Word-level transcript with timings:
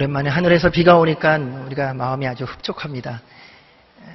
오랜만에 0.00 0.30
하늘에서 0.30 0.70
비가 0.70 0.96
오니까 0.96 1.36
우리가 1.36 1.92
마음이 1.92 2.26
아주 2.26 2.44
흡족합니다. 2.44 3.20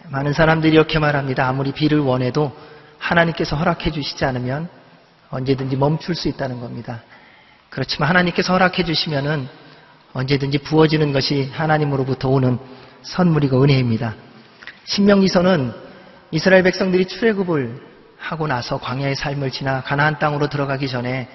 많은 0.10 0.34
사람들이 0.34 0.74
이렇게 0.74 0.98
말합니다. 0.98 1.48
아무리 1.48 1.74
비를 1.74 2.00
원해도 2.00 2.52
하나님께서 2.98 3.56
허락해 3.56 3.92
주시지 3.92 4.26
않으면 4.26 4.68
언제든지 5.30 5.76
멈출 5.76 6.16
수 6.16 6.28
있다는 6.28 6.60
겁니다. 6.60 7.04
그렇지만 7.70 8.10
하나님께서 8.10 8.54
허락해 8.54 8.84
주시면은 8.84 9.48
언제든지 10.14 10.58
부어지는 10.60 11.14
것이 11.14 11.52
하나님으로부터 11.54 12.30
오는 12.30 12.58
선물이고 13.04 13.62
은혜입니다. 13.62 14.16
신명기서는 14.86 15.72
이스라엘 16.32 16.64
백성들이 16.64 17.06
출애굽을 17.06 17.80
하고 18.18 18.48
나서 18.48 18.80
광야의 18.80 19.14
삶을 19.14 19.52
지나 19.52 19.82
가나안 19.82 20.18
땅으로 20.18 20.50
들어가기 20.50 20.88
전에 20.88 21.30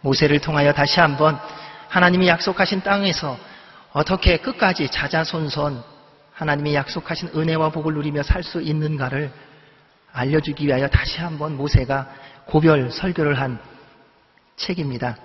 모세를 0.00 0.40
통하여 0.40 0.72
다시 0.72 0.98
한번 0.98 1.38
하나님이 1.86 2.26
약속하신 2.26 2.80
땅에서 2.80 3.51
어떻게 3.92 4.38
끝까지 4.38 4.88
자자손손 4.90 5.82
하나님이 6.32 6.74
약속하신 6.74 7.30
은혜와 7.34 7.70
복을 7.70 7.94
누리며 7.94 8.22
살 8.22 8.42
수 8.42 8.60
있는가를 8.60 9.30
알려주기 10.12 10.66
위하여 10.66 10.88
다시 10.88 11.20
한번 11.20 11.56
모세가 11.56 12.08
고별 12.46 12.90
설교를 12.90 13.38
한 13.40 13.58
책입니다. 14.56 15.16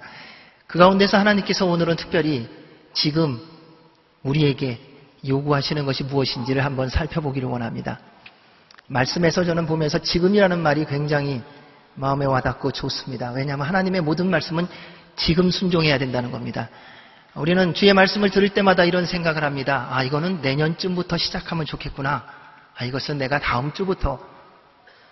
그 0.68 0.78
가운데서 0.78 1.18
하나님께서 1.18 1.66
오늘은 1.66 1.96
특별히 1.96 2.50
지금 2.94 3.40
우리에게 4.24 4.80
요구하시는 5.26 5.86
것이 5.86 6.04
무엇인지를 6.04 6.64
한번 6.64 6.90
살펴보기를 6.90 7.48
원합니다. 7.48 8.00
말씀에서 8.88 9.44
저는 9.44 9.66
보면서 9.66 10.00
지금이라는 10.00 10.60
말이 10.60 10.86
굉장히 10.86 11.42
마음에 11.96 12.26
와닿고 12.26 12.72
좋습니다. 12.72 13.32
왜냐하면 13.32 13.66
하나님의 13.66 14.02
모든 14.02 14.30
말씀은 14.30 14.68
지금 15.16 15.50
순종해야 15.52 15.98
된다는 15.98 16.32
겁니다. 16.32 16.70
우리는 17.38 17.76
주의 17.76 17.94
말씀을 17.94 18.32
들을 18.32 18.50
때마다 18.50 18.84
이런 18.84 19.06
생각을 19.06 19.44
합니다. 19.44 19.88
아, 19.92 20.02
이거는 20.04 20.42
내년쯤부터 20.42 21.18
시작하면 21.18 21.68
좋겠구나. 21.68 22.26
아, 22.76 22.84
이것은 22.84 23.20
내가 23.20 23.40
다음 23.40 23.72
주부터. 23.74 24.20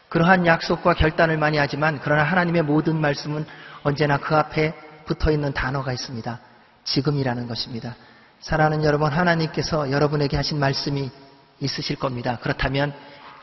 그러한 0.09 0.47
약속과 0.47 0.95
결단을 0.95 1.37
많이 1.37 1.59
하지만 1.59 1.99
그러나 2.01 2.23
하나님의 2.23 2.63
모든 2.63 2.99
말씀은 2.99 3.45
언제나 3.83 4.17
그 4.17 4.35
앞에 4.35 4.73
붙어 5.05 5.31
있는 5.31 5.53
단어가 5.53 5.93
있습니다. 5.93 6.39
지금이라는 6.83 7.47
것입니다. 7.47 7.95
사랑하는 8.39 8.83
여러분, 8.83 9.11
하나님께서 9.11 9.91
여러분에게 9.91 10.35
하신 10.35 10.59
말씀이 10.59 11.11
있으실 11.59 11.95
겁니다. 11.95 12.39
그렇다면 12.41 12.93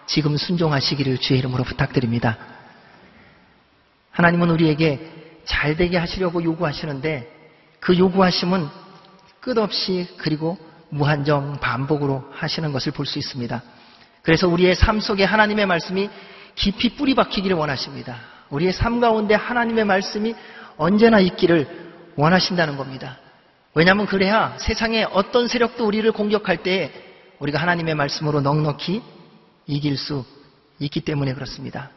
지금 0.07 0.37
순종하시기를 0.37 1.19
주의 1.19 1.39
이름으로 1.39 1.63
부탁드립니다. 1.63 2.37
하나님은 4.11 4.51
우리에게 4.51 5.41
잘 5.45 5.77
되게 5.77 5.99
하시려고 5.99 6.43
요구하시는데 6.43 7.42
그 7.83 7.99
요구하심은 7.99 8.69
끝없이 9.41 10.07
그리고 10.17 10.57
무한정 10.91 11.59
반복으로 11.59 12.25
하시는 12.33 12.73
것을 12.73 12.93
볼 12.93 13.07
수 13.07 13.19
있습니다. 13.19 13.61
그래서 14.23 14.47
우리의 14.47 14.77
삶 14.77 15.01
속에 15.01 15.25
하나님의 15.25 15.67
말씀이 15.67 16.09
깊이 16.55 16.95
뿌리 16.95 17.15
박히기를 17.17 17.57
원하십니다. 17.57 18.19
우리의 18.51 18.73
삶 18.73 19.01
가운데 19.01 19.35
하나님의 19.35 19.85
말씀이 19.85 20.35
언제나 20.77 21.19
있기를 21.19 21.67
원하신다는 22.15 22.77
겁니다. 22.77 23.19
왜냐하면 23.75 24.07
그래야 24.07 24.55
세상에 24.59 25.05
어떤 25.11 25.49
세력도 25.49 25.85
우리를 25.85 26.11
공격할 26.13 26.59
때에 26.59 26.93
우리가 27.41 27.61
하나님의 27.61 27.97
말씀으로 27.97 28.41
넉넉히 28.43 29.03
이길 29.67 29.97
수 29.97 30.25
있기 30.79 31.01
때문에 31.01 31.35
그렇습니다. 31.35 31.91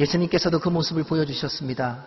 예수님께서도 0.00 0.58
그 0.58 0.70
모습을 0.70 1.04
보여주셨습니다. 1.04 2.04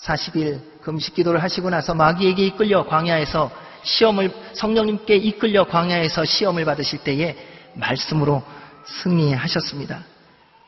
40일 0.00 0.80
금식 0.82 1.14
기도를 1.14 1.42
하시고 1.42 1.70
나서 1.70 1.94
마귀에게 1.94 2.46
이끌려 2.46 2.86
광야에서 2.86 3.50
시험을 3.82 4.32
성령님께 4.52 5.16
이끌려 5.16 5.64
광야에서 5.64 6.24
시험을 6.24 6.64
받으실 6.64 7.00
때에 7.00 7.36
말씀으로 7.74 8.42
승리하셨습니다. 8.84 10.00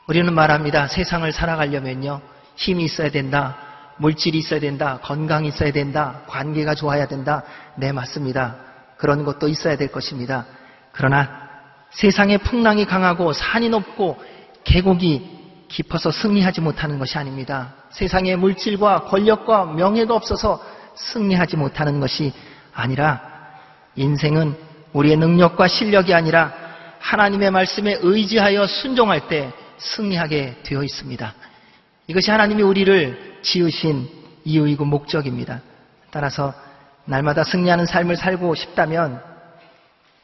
우리는 0.07 0.33
말합니다. 0.33 0.87
세상을 0.87 1.31
살아가려면요. 1.31 2.21
힘이 2.55 2.85
있어야 2.85 3.09
된다. 3.09 3.57
물질이 3.97 4.39
있어야 4.39 4.59
된다. 4.59 4.99
건강이 5.01 5.49
있어야 5.49 5.71
된다. 5.71 6.21
관계가 6.27 6.75
좋아야 6.75 7.07
된다. 7.07 7.43
네, 7.77 7.91
맞습니다. 7.91 8.55
그런 8.97 9.23
것도 9.23 9.47
있어야 9.47 9.77
될 9.77 9.91
것입니다. 9.91 10.45
그러나 10.91 11.49
세상의 11.91 12.39
풍랑이 12.39 12.85
강하고 12.85 13.33
산이 13.33 13.69
높고 13.69 14.21
계곡이 14.63 15.40
깊어서 15.71 16.11
승리하지 16.11 16.59
못하는 16.59 16.99
것이 16.99 17.17
아닙니다. 17.17 17.73
세상의 17.91 18.35
물질과 18.35 19.05
권력과 19.05 19.65
명예가 19.65 20.13
없어서 20.13 20.61
승리하지 20.95 21.55
못하는 21.55 22.01
것이 22.01 22.33
아니라 22.73 23.21
인생은 23.95 24.55
우리의 24.91 25.15
능력과 25.15 25.69
실력이 25.69 26.13
아니라 26.13 26.53
하나님의 26.99 27.51
말씀에 27.51 27.99
의지하여 28.01 28.67
순종할 28.67 29.29
때 29.29 29.51
승리하게 29.77 30.57
되어 30.63 30.83
있습니다. 30.83 31.33
이것이 32.07 32.29
하나님이 32.31 32.61
우리를 32.63 33.39
지으신 33.41 34.09
이유이고 34.43 34.83
목적입니다. 34.83 35.61
따라서 36.11 36.53
날마다 37.05 37.45
승리하는 37.45 37.85
삶을 37.85 38.17
살고 38.17 38.55
싶다면 38.55 39.23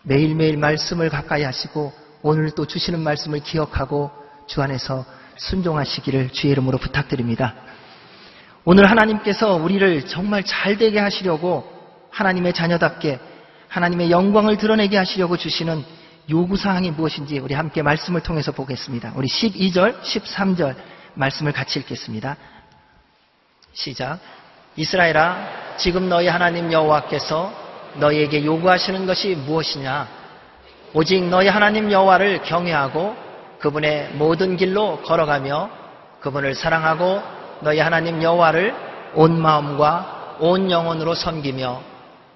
매일매일 0.03 0.57
말씀을 0.57 1.09
가까이 1.09 1.43
하시고 1.43 1.93
오늘 2.21 2.51
또 2.51 2.65
주시는 2.65 2.99
말씀을 2.99 3.39
기억하고 3.39 4.11
주 4.47 4.61
안에서 4.61 5.05
순종하시기를 5.37 6.29
주의 6.29 6.51
이름으로 6.51 6.77
부탁드립니다. 6.77 7.55
오늘 8.65 8.89
하나님께서 8.89 9.53
우리를 9.53 10.05
정말 10.07 10.43
잘 10.43 10.77
되게 10.77 10.99
하시려고 10.99 11.71
하나님의 12.11 12.53
자녀답게 12.53 13.19
하나님의 13.69 14.11
영광을 14.11 14.57
드러내게 14.57 14.97
하시려고 14.97 15.37
주시는 15.37 15.83
요구사항이 16.29 16.91
무엇인지 16.91 17.39
우리 17.39 17.53
함께 17.53 17.81
말씀을 17.81 18.21
통해서 18.21 18.51
보겠습니다. 18.51 19.13
우리 19.15 19.27
12절, 19.27 20.01
13절 20.01 20.75
말씀을 21.13 21.53
같이 21.53 21.79
읽겠습니다. 21.79 22.35
시작. 23.73 24.19
이스라엘아, 24.75 25.77
지금 25.77 26.09
너희 26.09 26.27
하나님 26.27 26.71
여호와께서 26.71 27.53
너희에게 27.95 28.45
요구하시는 28.45 29.05
것이 29.05 29.35
무엇이냐? 29.35 30.07
오직 30.93 31.23
너희 31.29 31.47
하나님 31.47 31.91
여호와를 31.91 32.43
경외하고 32.43 33.26
그분의 33.59 34.13
모든 34.13 34.57
길로 34.57 35.01
걸어가며 35.01 35.69
그분을 36.19 36.55
사랑하고 36.55 37.21
너희 37.61 37.79
하나님 37.79 38.21
여호와를 38.21 38.75
온 39.15 39.41
마음과 39.41 40.37
온 40.39 40.69
영혼으로 40.69 41.15
섬기며 41.15 41.81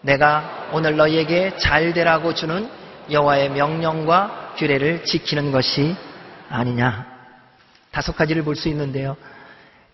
내가 0.01 0.69
오늘 0.73 0.95
너희에게 0.95 1.57
잘 1.57 1.93
되라고 1.93 2.33
주는 2.33 2.69
여호와의 3.09 3.51
명령과 3.51 4.53
규례를 4.57 5.03
지키는 5.05 5.51
것이 5.51 5.95
아니냐. 6.49 7.05
다섯 7.91 8.15
가지를 8.15 8.43
볼 8.43 8.55
수 8.55 8.69
있는데요. 8.69 9.15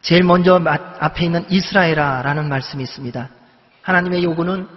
제일 0.01 0.23
먼저 0.23 0.61
앞에 0.63 1.25
있는 1.25 1.45
이스라엘아라는 1.49 2.47
말씀이 2.47 2.83
있습니다. 2.83 3.29
하나님의 3.81 4.23
요구는 4.23 4.67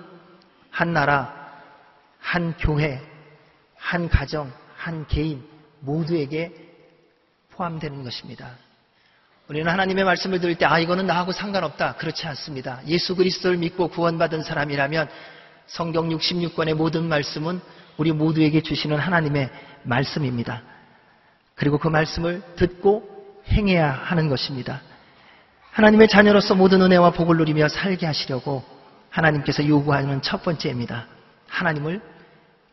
한 0.71 0.93
나라, 0.93 1.32
한 2.19 2.55
교회, 2.59 3.00
한 3.77 4.09
가정, 4.09 4.50
한 4.77 5.06
개인 5.06 5.44
모두에게 5.81 6.53
포함되는 7.53 8.05
것입니다. 8.05 8.51
우리는 9.49 9.71
하나님의 9.71 10.05
말씀을 10.05 10.41
들을 10.41 10.55
때, 10.55 10.65
아, 10.65 10.79
이거는 10.79 11.07
나하고 11.07 11.33
상관없다. 11.33 11.97
그렇지 11.97 12.27
않습니다. 12.29 12.81
예수 12.87 13.17
그리스도를 13.17 13.57
믿고 13.57 13.89
구원받은 13.89 14.43
사람이라면 14.43 15.09
성경 15.67 16.09
66권의 16.09 16.75
모든 16.75 17.09
말씀은 17.09 17.61
우리 17.97 18.12
모두에게 18.12 18.61
주시는 18.62 18.99
하나님의 18.99 19.50
말씀입니다. 19.82 20.62
그리고 21.55 21.79
그 21.79 21.88
말씀을 21.88 22.43
듣고 22.56 23.43
행해야 23.49 23.91
하는 23.91 24.29
것입니다. 24.29 24.81
하나님의 25.73 26.09
자녀로서 26.09 26.55
모든 26.55 26.81
은혜와 26.83 27.11
복을 27.11 27.37
누리며 27.37 27.69
살게 27.69 28.06
하시려고 28.06 28.65
하나님께서 29.11 29.67
요구하는 29.67 30.23
첫 30.23 30.43
번째입니다. 30.43 31.06
하나님을 31.49 32.00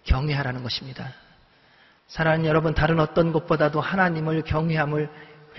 경외하라는 0.04 0.64
것입니다. 0.64 1.12
사랑하는 2.08 2.46
여러분, 2.46 2.74
다른 2.74 3.00
어떤 3.00 3.32
것보다도 3.32 3.82
하나님을 3.82 4.44
경외함을 4.44 5.10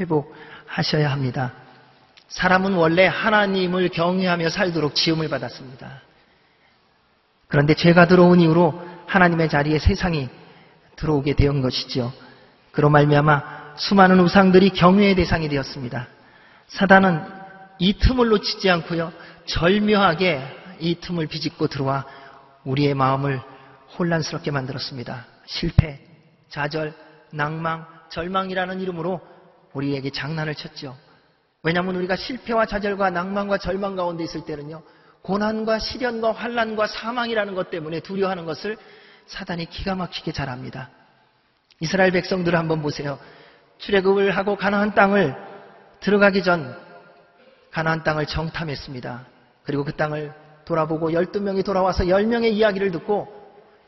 회복하셔야 0.00 1.11
합니다. 1.11 1.53
사람은 2.29 2.75
원래 2.75 3.06
하나님을 3.06 3.89
경외하며 3.89 4.50
살도록 4.50 4.95
지음을 4.95 5.29
받았습니다. 5.29 6.03
그런데 7.49 7.75
죄가 7.75 8.06
들어온 8.06 8.41
이후로 8.41 8.83
하나님의 9.06 9.49
자리에 9.49 9.79
세상이 9.79 10.29
들어오게 10.97 11.35
된 11.35 11.62
것이죠. 11.62 12.12
그로 12.73 12.91
말미암아 12.91 13.75
수많은 13.77 14.21
우상들이 14.21 14.71
경외의 14.71 15.15
대상이 15.15 15.49
되었습니다. 15.49 16.09
사단은 16.67 17.25
이 17.79 17.94
틈을 17.94 18.29
놓치지 18.29 18.69
않고요. 18.71 19.12
절묘하게 19.47 20.43
이 20.81 20.97
틈을 20.97 21.27
비집고 21.29 21.69
들어와 21.69 22.05
우리의 22.65 22.94
마음을 22.94 23.41
혼란스럽게 23.99 24.51
만들었습니다. 24.51 25.25
실패, 25.47 26.07
좌절, 26.49 26.95
낭망, 27.33 27.87
절망이라는 28.11 28.81
이름으로 28.81 29.21
우리에게 29.73 30.11
장난을 30.11 30.55
쳤죠. 30.55 30.97
왜냐하면 31.62 31.97
우리가 31.97 32.17
실패와 32.17 32.67
좌절과 32.67 33.11
낭만과 33.11 33.59
절망 33.59 33.97
가운데 33.97 34.25
있을 34.25 34.45
때는요. 34.45 34.83
고난과 35.23 35.79
시련과 35.79 36.33
환란과 36.33 36.87
사망이라는 36.87 37.55
것 37.55 37.71
때문에 37.71 38.00
두려워하는 38.00 38.47
것을 38.47 38.79
사단이 39.27 39.67
기가 39.67 39.95
막히게 39.95 40.33
잘합니다. 40.33 40.91
이스라엘 41.81 42.12
백성들을 42.12 42.59
한번 42.59 42.81
보세요. 42.81 43.19
출애굽을 43.79 44.31
하고 44.31 44.56
가나안 44.56 44.94
땅을 44.94 45.35
들어가기 46.01 46.43
전 46.43 46.77
가나안 47.71 48.03
땅을 48.03 48.27
정탐했습니다. 48.27 49.27
그리고 49.65 49.85
그 49.85 49.93
땅을 49.93 50.33
돌아보고 50.65 51.11
12명이 51.11 51.65
돌아와서 51.65 52.05
10명의 52.05 52.53
이야기를 52.53 52.91
듣고 52.93 53.38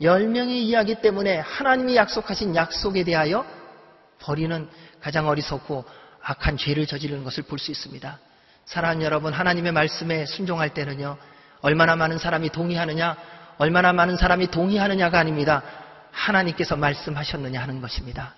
10명의 0.00 0.50
이야기 0.50 0.96
때문에 0.96 1.38
하나님이 1.38 1.96
약속하신 1.96 2.56
약속에 2.56 3.04
대하여 3.04 3.44
버리는 4.18 4.68
가장 5.00 5.28
어리석고 5.28 5.84
악한 6.22 6.56
죄를 6.56 6.86
저지르는 6.86 7.24
것을 7.24 7.42
볼 7.44 7.58
수 7.58 7.70
있습니다. 7.70 8.18
사랑하는 8.64 9.02
여러분, 9.02 9.32
하나님의 9.32 9.72
말씀에 9.72 10.26
순종할 10.26 10.74
때는요, 10.74 11.16
얼마나 11.60 11.96
많은 11.96 12.18
사람이 12.18 12.50
동의하느냐, 12.50 13.16
얼마나 13.58 13.92
많은 13.92 14.16
사람이 14.16 14.48
동의하느냐가 14.48 15.18
아닙니다. 15.18 15.62
하나님께서 16.12 16.76
말씀하셨느냐 16.76 17.60
하는 17.60 17.80
것입니다. 17.80 18.34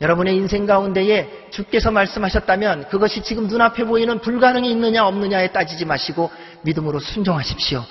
여러분의 0.00 0.36
인생 0.36 0.66
가운데에 0.66 1.48
주께서 1.50 1.90
말씀하셨다면 1.90 2.88
그것이 2.88 3.22
지금 3.22 3.46
눈앞에 3.46 3.84
보이는 3.84 4.20
불가능이 4.20 4.70
있느냐 4.70 5.06
없느냐에 5.06 5.52
따지지 5.52 5.84
마시고 5.84 6.30
믿음으로 6.62 6.98
순종하십시오. 6.98 7.84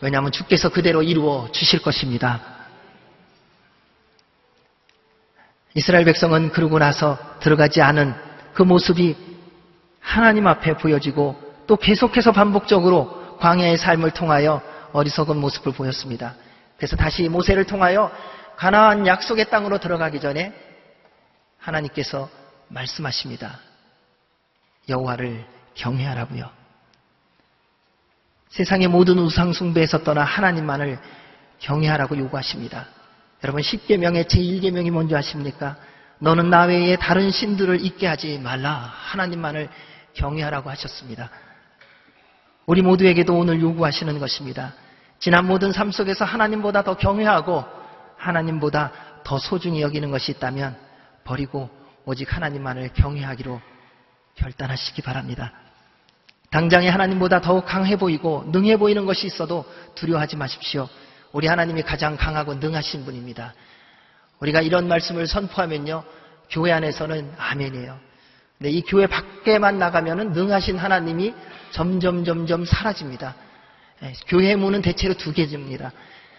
왜냐하면 0.00 0.32
주께서 0.32 0.68
그대로 0.68 1.02
이루어 1.02 1.48
주실 1.52 1.80
것입니다. 1.80 2.53
이스라엘 5.74 6.04
백성은 6.04 6.52
그러고 6.52 6.78
나서 6.78 7.18
들어가지 7.40 7.82
않은 7.82 8.14
그 8.54 8.62
모습이 8.62 9.16
하나님 10.00 10.46
앞에 10.46 10.76
보여지고 10.76 11.40
또 11.66 11.76
계속해서 11.76 12.32
반복적으로 12.32 13.36
광야의 13.38 13.76
삶을 13.76 14.12
통하여 14.12 14.62
어리석은 14.92 15.36
모습을 15.36 15.72
보였습니다. 15.72 16.34
그래서 16.76 16.96
다시 16.96 17.28
모세를 17.28 17.64
통하여 17.64 18.12
가나안 18.56 19.06
약속의 19.06 19.50
땅으로 19.50 19.78
들어가기 19.78 20.20
전에 20.20 20.52
하나님께서 21.58 22.28
말씀하십니다. 22.68 23.58
여호와를 24.88 25.44
경외하라고요. 25.74 26.48
세상의 28.50 28.86
모든 28.86 29.18
우상 29.18 29.52
숭배에서 29.52 30.04
떠나 30.04 30.22
하나님만을 30.22 31.00
경외하라고 31.58 32.16
요구하십니다. 32.18 32.86
여러분 33.44 33.60
10계명의 33.60 34.26
제1계명이 34.26 34.90
뭔지 34.90 35.14
아십니까? 35.14 35.76
너는 36.18 36.48
나 36.48 36.64
외에 36.64 36.96
다른 36.96 37.30
신들을 37.30 37.84
있게 37.84 38.06
하지 38.06 38.38
말라. 38.38 38.70
하나님만을 38.70 39.68
경외하라고 40.14 40.70
하셨습니다. 40.70 41.28
우리 42.64 42.80
모두에게도 42.80 43.36
오늘 43.36 43.60
요구하시는 43.60 44.18
것입니다. 44.18 44.72
지난 45.18 45.46
모든 45.46 45.72
삶 45.72 45.90
속에서 45.90 46.24
하나님보다 46.24 46.84
더 46.84 46.96
경외하고 46.96 47.62
하나님보다 48.16 48.92
더 49.24 49.38
소중히 49.38 49.82
여기는 49.82 50.10
것이 50.10 50.32
있다면 50.32 50.74
버리고 51.24 51.68
오직 52.06 52.34
하나님만을 52.34 52.94
경외하기로 52.94 53.60
결단하시기 54.36 55.02
바랍니다. 55.02 55.52
당장에 56.50 56.88
하나님보다 56.88 57.42
더욱 57.42 57.66
강해 57.66 57.96
보이고 57.96 58.44
능해 58.46 58.78
보이는 58.78 59.04
것이 59.04 59.26
있어도 59.26 59.66
두려워하지 59.96 60.36
마십시오. 60.36 60.88
우리 61.34 61.48
하나님이 61.48 61.82
가장 61.82 62.16
강하고 62.16 62.54
능하신 62.54 63.04
분입니다. 63.04 63.54
우리가 64.38 64.60
이런 64.60 64.86
말씀을 64.86 65.26
선포하면요. 65.26 66.04
교회 66.48 66.70
안에서는 66.70 67.34
아멘이에요. 67.36 67.98
근데 68.56 68.70
이 68.70 68.82
교회 68.82 69.08
밖에만 69.08 69.80
나가면은 69.80 70.32
능하신 70.32 70.78
하나님이 70.78 71.34
점점 71.72 72.24
점점 72.24 72.64
사라집니다. 72.64 73.34
예, 74.04 74.12
교회 74.28 74.54
문은 74.54 74.80
대체로 74.80 75.14
두 75.14 75.32
개입니다. 75.32 75.90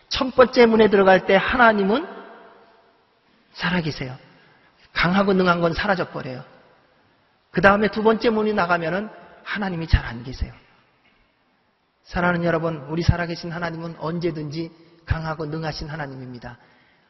첫 0.07 0.33
번째 0.33 0.65
문에 0.65 0.89
들어갈 0.89 1.25
때 1.25 1.36
하나님은 1.36 2.07
살아계세요. 3.51 4.18
강하고 4.94 5.33
능한 5.33 5.59
건 5.59 5.74
사라져 5.74 6.09
버려요. 6.09 6.42
그 7.51 7.59
다음에 7.59 7.89
두 7.89 8.01
번째 8.01 8.30
문이 8.30 8.53
나가면은 8.53 9.09
하나님이 9.44 9.88
잘 9.88 10.06
안 10.06 10.24
계세요. 10.24 10.53
사랑하는 12.06 12.44
여러분, 12.44 12.86
우리 12.90 13.02
살아계신 13.02 13.52
하나님은 13.52 13.96
언제든지 13.98 14.72
강하고 15.06 15.48
능하신 15.48 15.90
하나님입니다. 15.90 16.60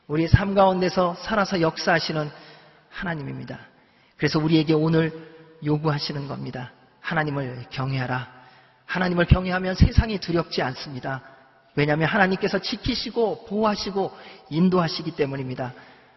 우리의 0.08 0.30
삶 0.30 0.56
가운데서 0.56 1.16
살아서 1.20 1.60
역사하시는 1.60 2.32
하나님입니다. 2.90 3.60
그래서 4.16 4.40
우리에게 4.40 4.74
오늘 4.74 5.12
요구하시는 5.66 6.30
겁니다. 6.30 6.72
하나님을 7.02 7.66
경외하라. 7.72 8.32
하나님을 8.86 9.26
경외하면 9.26 9.76
세상이 9.76 10.20
두렵지 10.20 10.62
않습니다. 10.62 11.22
왜냐하면 11.76 12.08
하나님께서 12.08 12.60
지키시고 12.60 13.48
보호하시고 13.48 14.16
인도하시기 14.50 15.12
때문입니다. 15.12 15.74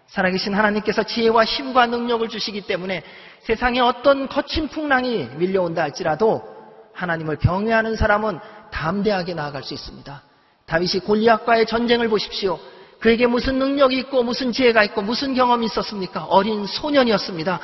살아계신 0.06 0.54
하나님께서 0.54 1.02
지혜와 1.02 1.44
힘과 1.44 1.86
능력을 1.86 2.28
주시기 2.28 2.60
때문에 2.60 3.02
세상에 3.40 3.80
어떤 3.80 4.28
거친 4.28 4.68
풍랑이 4.68 5.30
밀려온다 5.36 5.82
할지라도 5.82 6.57
하나님을 6.98 7.36
경외하는 7.36 7.94
사람은 7.94 8.40
담대하게 8.72 9.34
나아갈 9.34 9.62
수 9.62 9.72
있습니다. 9.72 10.22
다윗이 10.66 11.00
골리앗과의 11.06 11.66
전쟁을 11.66 12.08
보십시오. 12.08 12.58
그에게 12.98 13.28
무슨 13.28 13.60
능력이 13.60 13.96
있고 13.98 14.24
무슨 14.24 14.50
지혜가 14.50 14.82
있고 14.84 15.02
무슨 15.02 15.34
경험이 15.34 15.66
있었습니까? 15.66 16.24
어린 16.24 16.66
소년이었습니다. 16.66 17.60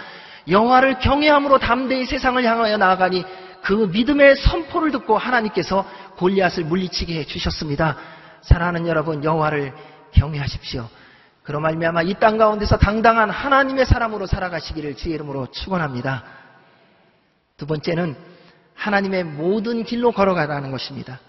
영화를 0.48 1.00
경외함으로 1.00 1.58
담대히 1.58 2.04
세상을 2.06 2.42
향하여 2.44 2.76
나아가니 2.76 3.24
그 3.62 3.90
믿음의 3.92 4.36
선포를 4.36 4.92
듣고 4.92 5.18
하나님께서 5.18 5.84
골리앗을 6.16 6.64
물리치게 6.64 7.18
해 7.18 7.24
주셨습니다. 7.24 7.96
사랑하는 8.42 8.86
여러분, 8.86 9.24
여호와를 9.24 9.72
경외하십시오. 10.12 10.88
그로 11.42 11.60
말미암아 11.60 12.02
이 12.02 12.14
땅 12.14 12.38
가운데서 12.38 12.78
당당한 12.78 13.28
하나님의 13.30 13.86
사람으로 13.86 14.26
살아가시기를 14.26 14.96
주의 14.96 15.14
이름으로 15.14 15.48
축원합니다. 15.50 16.22
두 17.56 17.66
번째는 17.66 18.16
하나님의 18.74 19.24
모든 19.24 19.84
길로 19.84 20.12
걸어가라는 20.12 20.70
것입니다. 20.70 21.20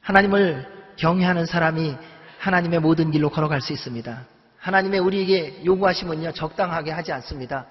하나님을 0.00 0.66
경외하는 0.96 1.46
사람이 1.46 1.96
하나님의 2.38 2.80
모든 2.80 3.10
길로 3.10 3.30
걸어갈 3.30 3.60
수 3.60 3.72
있습니다. 3.72 4.24
하나님의 4.58 5.00
우리에게 5.00 5.62
요구하시면요 5.64 6.32
적당하게 6.32 6.90
하지 6.90 7.12
않습니다. 7.12 7.66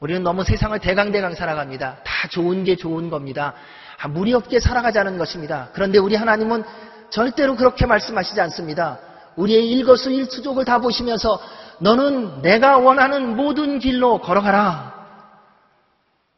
우리는 0.00 0.22
너무 0.22 0.44
세상을 0.44 0.78
대강대강 0.78 1.34
살아갑니다. 1.34 1.98
다 2.04 2.28
좋은 2.28 2.64
게 2.64 2.76
좋은 2.76 3.10
겁니다. 3.10 3.54
아, 3.98 4.08
무리 4.08 4.34
없게 4.34 4.60
살아가자는 4.60 5.16
것입니다. 5.16 5.70
그런데 5.72 5.98
우리 5.98 6.14
하나님은 6.14 6.64
절대로 7.10 7.56
그렇게 7.56 7.86
말씀하시지 7.86 8.40
않습니다. 8.40 8.98
우리의 9.36 9.70
일거수 9.70 10.10
일투족을 10.10 10.64
다 10.64 10.78
보시면서 10.78 11.40
너는 11.78 12.42
내가 12.42 12.78
원하는 12.78 13.36
모든 13.36 13.78
길로 13.78 14.18
걸어가라. 14.18 14.94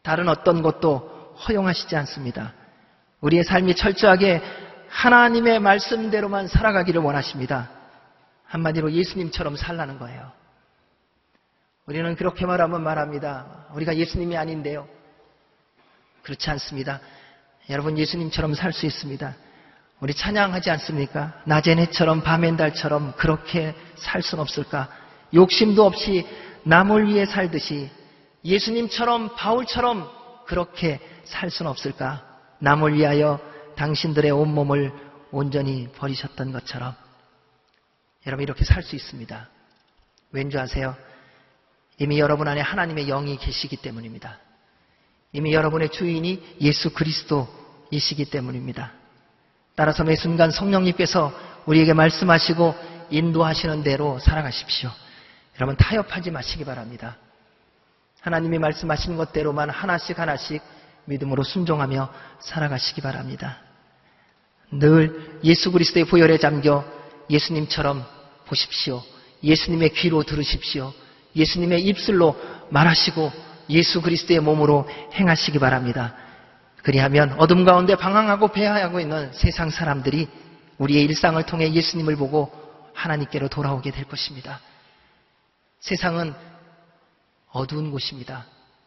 다른 0.02 0.28
어떤 0.28 0.62
것도 0.62 1.15
허용하시지 1.36 1.94
않습니다. 1.96 2.52
우리의 3.20 3.44
삶이 3.44 3.74
철저하게 3.76 4.42
하나님의 4.88 5.60
말씀대로만 5.60 6.48
살아가기를 6.48 7.00
원하십니다. 7.00 7.70
한마디로 8.44 8.92
예수님처럼 8.92 9.56
살라는 9.56 9.98
거예요. 9.98 10.32
우리는 11.86 12.16
그렇게 12.16 12.46
말하면 12.46 12.82
말합니다. 12.82 13.66
우리가 13.74 13.96
예수님이 13.96 14.36
아닌데요. 14.36 14.88
그렇지 16.22 16.50
않습니다. 16.50 17.00
여러분 17.70 17.98
예수님처럼 17.98 18.54
살 18.54 18.72
수 18.72 18.86
있습니다. 18.86 19.34
우리 20.00 20.14
찬양하지 20.14 20.70
않습니까? 20.70 21.40
낮엔 21.46 21.78
해처럼 21.78 22.22
밤엔 22.22 22.56
달처럼 22.56 23.14
그렇게 23.16 23.74
살 23.96 24.22
수는 24.22 24.42
없을까? 24.42 24.88
욕심도 25.32 25.86
없이 25.86 26.26
남을 26.64 27.06
위해 27.08 27.24
살듯이 27.24 27.90
예수님처럼 28.44 29.34
바울처럼 29.36 30.10
그렇게 30.46 31.00
살 31.26 31.50
수는 31.50 31.70
없을까? 31.70 32.24
남을 32.58 32.94
위하여 32.94 33.40
당신들의 33.76 34.30
온몸을 34.30 34.92
온전히 35.30 35.88
버리셨던 35.92 36.52
것처럼 36.52 36.94
여러분 38.26 38.42
이렇게 38.42 38.64
살 38.64 38.82
수 38.82 38.96
있습니다. 38.96 39.48
왠지 40.32 40.58
아세요? 40.58 40.96
이미 41.98 42.18
여러분 42.18 42.48
안에 42.48 42.60
하나님의 42.60 43.06
영이 43.06 43.36
계시기 43.38 43.76
때문입니다. 43.76 44.38
이미 45.32 45.52
여러분의 45.54 45.90
주인이 45.90 46.56
예수 46.60 46.92
그리스도이시기 46.92 48.26
때문입니다. 48.26 48.92
따라서 49.74 50.04
매 50.04 50.16
순간 50.16 50.50
성령님께서 50.50 51.32
우리에게 51.66 51.92
말씀하시고 51.92 52.74
인도하시는 53.10 53.82
대로 53.82 54.18
살아가십시오. 54.18 54.90
여러분 55.56 55.76
타협하지 55.76 56.30
마시기 56.30 56.64
바랍니다. 56.64 57.16
하나님이 58.20 58.58
말씀하신 58.58 59.16
것대로만 59.16 59.70
하나씩 59.70 60.18
하나씩 60.18 60.62
믿음으로 61.06 61.42
순종하며 61.42 62.12
살아가시기 62.40 63.00
바랍니다. 63.00 63.58
늘 64.70 65.40
예수 65.44 65.72
그리스도의 65.72 66.06
보혈에 66.06 66.38
잠겨 66.38 66.84
예수님처럼 67.30 68.04
보십시오. 68.46 69.02
예수님의 69.42 69.90
귀로 69.94 70.22
들으십시오. 70.22 70.92
예수님의 71.34 71.82
입술로 71.86 72.36
말하시고 72.70 73.32
예수 73.70 74.00
그리스도의 74.00 74.40
몸으로 74.40 74.88
행하시기 75.14 75.58
바랍니다. 75.58 76.14
그리하면 76.82 77.32
어둠 77.38 77.64
가운데 77.64 77.96
방황하고 77.96 78.48
배회하고 78.48 79.00
있는 79.00 79.32
세상 79.32 79.70
사람들이 79.70 80.28
우리의 80.78 81.04
일상을 81.04 81.42
통해 81.44 81.72
예수님을 81.72 82.16
보고 82.16 82.52
하나님께로 82.94 83.48
돌아오게 83.48 83.90
될 83.90 84.04
것입니다. 84.04 84.60
세상은 85.80 86.34
어두운 87.50 87.90
곳입니다. 87.90 88.46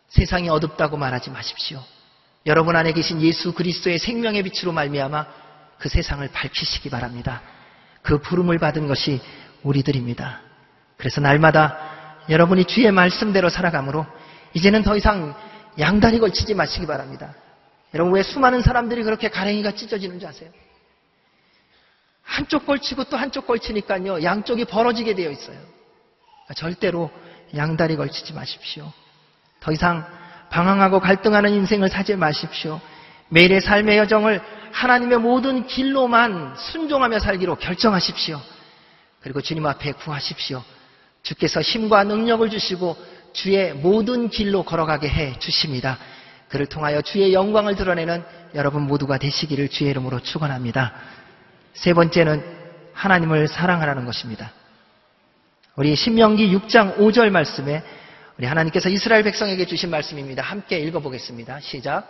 세상이 0.09 0.49
어둡다고 0.49 0.97
말하지 0.97 1.29
마십시오. 1.29 1.83
여러분 2.49 2.75
안에 2.75 2.93
계신 2.93 3.21
예수 3.21 3.53
그리스도의 3.53 3.99
생명의 3.99 4.41
빛으로 4.41 4.71
말미암아 4.71 5.27
그 5.77 5.87
세상을 5.87 6.27
밝히시기 6.29 6.89
바랍니다. 6.89 7.43
그 8.01 8.19
부름을 8.19 8.57
받은 8.57 8.87
것이 8.87 9.21
우리들입니다. 9.61 10.41
그래서 10.97 11.21
날마다 11.21 12.23
여러분이 12.27 12.65
주의 12.65 12.91
말씀대로 12.91 13.49
살아가므로 13.49 14.07
이제는 14.55 14.81
더 14.81 14.97
이상 14.97 15.35
양다리 15.77 16.17
걸치지 16.17 16.55
마시기 16.55 16.87
바랍니다. 16.87 17.35
여러분 17.93 18.15
왜 18.15 18.23
수많은 18.23 18.63
사람들이 18.63 19.03
그렇게 19.03 19.29
가랭이가 19.29 19.73
찢어지는 19.73 20.19
줄 20.19 20.27
아세요? 20.27 20.49
한쪽 22.23 22.65
걸치고 22.65 23.03
또 23.05 23.17
한쪽 23.17 23.45
걸치니까요 23.45 24.23
양쪽이 24.23 24.65
벌어지게 24.65 25.13
되어 25.13 25.29
있어요. 25.29 25.59
절대로 26.55 27.11
양다리 27.55 27.95
걸치지 27.95 28.33
마십시오. 28.33 28.91
더 29.59 29.71
이상 29.71 30.03
방황하고 30.49 30.99
갈등하는 30.99 31.51
인생을 31.51 31.89
사지 31.89 32.15
마십시오. 32.15 32.79
매일의 33.29 33.61
삶의 33.61 33.97
여정을 33.99 34.41
하나님의 34.71 35.19
모든 35.19 35.65
길로만 35.67 36.55
순종하며 36.57 37.19
살기로 37.19 37.55
결정하십시오. 37.55 38.39
그리고 39.21 39.41
주님 39.41 39.65
앞에 39.65 39.93
구하십시오. 39.93 40.63
주께서 41.23 41.61
힘과 41.61 42.03
능력을 42.03 42.49
주시고 42.49 42.97
주의 43.33 43.73
모든 43.73 44.29
길로 44.29 44.63
걸어가게 44.63 45.07
해 45.07 45.39
주십니다. 45.39 45.97
그를 46.47 46.65
통하여 46.65 47.01
주의 47.01 47.33
영광을 47.33 47.75
드러내는 47.75 48.23
여러분 48.55 48.83
모두가 48.83 49.17
되시기를 49.17 49.69
주의 49.69 49.91
이름으로 49.91 50.19
축원합니다. 50.21 50.93
세 51.73 51.93
번째는 51.93 52.43
하나님을 52.93 53.47
사랑하라는 53.47 54.05
것입니다. 54.05 54.51
우리 55.75 55.95
신명기 55.95 56.53
6장 56.57 56.97
5절 56.97 57.29
말씀에 57.29 57.83
우리 58.39 58.47
하나님께서 58.47 58.87
이스라엘 58.87 59.23
백성에게 59.23 59.65
주신 59.65 59.89
말씀입니다. 59.89 60.41
함께 60.41 60.79
읽어보겠습니다. 60.79 61.59
시작. 61.59 62.07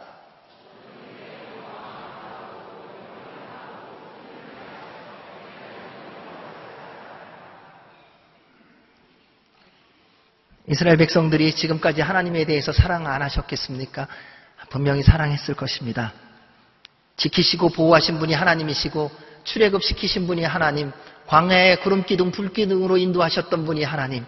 이스라엘 10.68 10.98
백성들이 10.98 11.56
지금까지 11.56 12.02
하나님에 12.02 12.46
대해서 12.46 12.72
사랑 12.72 13.08
안 13.08 13.24
하셨겠습니까? 13.24 14.08
분명히 14.70 15.02
사랑했을 15.02 15.56
것입니다. 15.56 16.14
지키시고 17.18 17.70
보호하신 17.70 18.20
분이 18.20 18.36
하나님이시고 18.36 19.10
출애굽 19.46 19.82
시키신 19.82 20.28
분이 20.28 20.44
하나님, 20.44 20.92
광야의 21.26 21.82
구름 21.82 22.04
기둥, 22.04 22.30
불 22.30 22.54
기둥으로 22.54 22.98
인도하셨던 22.98 23.66
분이 23.66 23.84
하나님. 23.84 24.28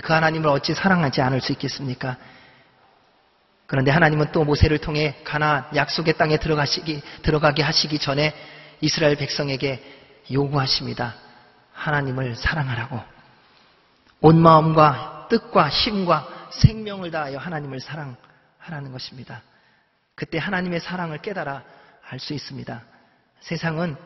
그 0.00 0.12
하나님을 0.12 0.48
어찌 0.48 0.74
사랑하지 0.74 1.20
않을 1.22 1.40
수 1.40 1.52
있겠습니까? 1.52 2.16
그런데 3.66 3.90
하나님은 3.90 4.32
또 4.32 4.44
모세를 4.44 4.78
통해 4.78 5.16
가나 5.24 5.68
약속의 5.74 6.16
땅에 6.16 6.38
들어가시기 6.38 7.02
들어가게 7.22 7.62
하시기 7.62 7.98
전에 7.98 8.34
이스라엘 8.80 9.16
백성에게 9.16 9.82
요구하십니다. 10.30 11.14
하나님을 11.72 12.36
사랑하라고. 12.36 13.00
온 14.20 14.40
마음과 14.40 15.26
뜻과 15.28 15.68
힘과 15.68 16.48
생명을 16.50 17.10
다하여 17.10 17.38
하나님을 17.38 17.80
사랑하라는 17.80 18.92
것입니다. 18.92 19.42
그때 20.14 20.38
하나님의 20.38 20.80
사랑을 20.80 21.18
깨달아 21.18 21.62
알 22.08 22.18
수 22.18 22.32
있습니다. 22.32 22.82
세상은 23.40 23.96